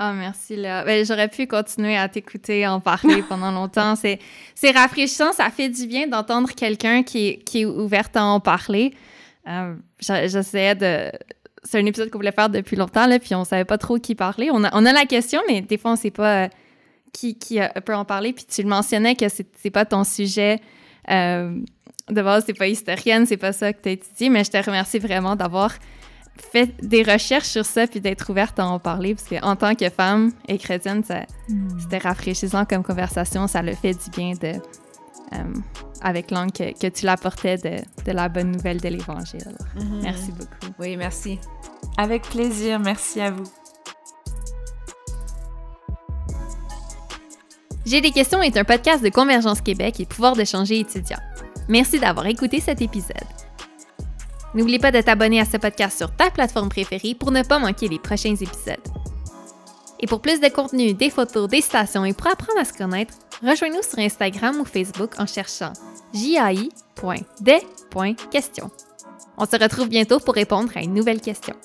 [0.02, 0.86] Ah, merci, Léa.
[0.86, 3.96] Ben, J'aurais pu continuer à t'écouter, en parler pendant longtemps.
[3.98, 8.94] C'est rafraîchissant, ça fait du bien d'entendre quelqu'un qui, qui, est ouvert à en parler.
[9.50, 11.12] Euh, J'essayais de.
[11.66, 14.16] C'est un épisode qu'on voulait faire depuis longtemps, là, puis on savait pas trop qui
[14.16, 14.50] parler.
[14.54, 16.48] On a, on a la question, mais des fois, on sait pas euh,
[17.12, 18.32] qui, qui peut en parler.
[18.32, 20.62] Puis tu le mentionnais que c'est pas ton sujet.
[21.12, 21.60] Euh,
[22.10, 24.58] de base, c'est pas historienne, c'est pas ça que tu as étudié, mais je te
[24.66, 25.74] remercie vraiment d'avoir
[26.42, 29.90] fait des recherches sur ça puis d'être ouverte à en parler parce qu'en tant que
[29.90, 31.04] femme et chrétienne,
[31.50, 31.80] hmm.
[31.80, 33.48] c'était rafraîchissant comme conversation.
[33.48, 34.60] Ça le fait du bien de,
[35.34, 35.54] euh,
[36.02, 39.56] avec l'angle que, tu l'apportais de, de, la bonne nouvelle de l'Évangile.
[39.76, 40.00] Mhm.
[40.02, 40.74] Merci beaucoup.
[40.80, 41.40] Oui, merci.
[41.98, 42.80] Avec plaisir.
[42.80, 43.44] Merci à vous.
[47.86, 51.20] J'ai des questions est un podcast de Convergence Québec et pouvoir d'échanger étudiant.
[51.68, 53.39] Merci d'avoir écouté cet épisode.
[54.54, 57.88] N'oublie pas de t'abonner à ce podcast sur ta plateforme préférée pour ne pas manquer
[57.88, 58.78] les prochains épisodes.
[60.00, 63.14] Et pour plus de contenu, des photos, des stations et pour apprendre à se connaître,
[63.44, 65.74] rejoins-nous sur Instagram ou Facebook en cherchant
[66.14, 66.72] jai.des.question.
[69.38, 71.56] On se retrouve bientôt pour répondre à une nouvelle question.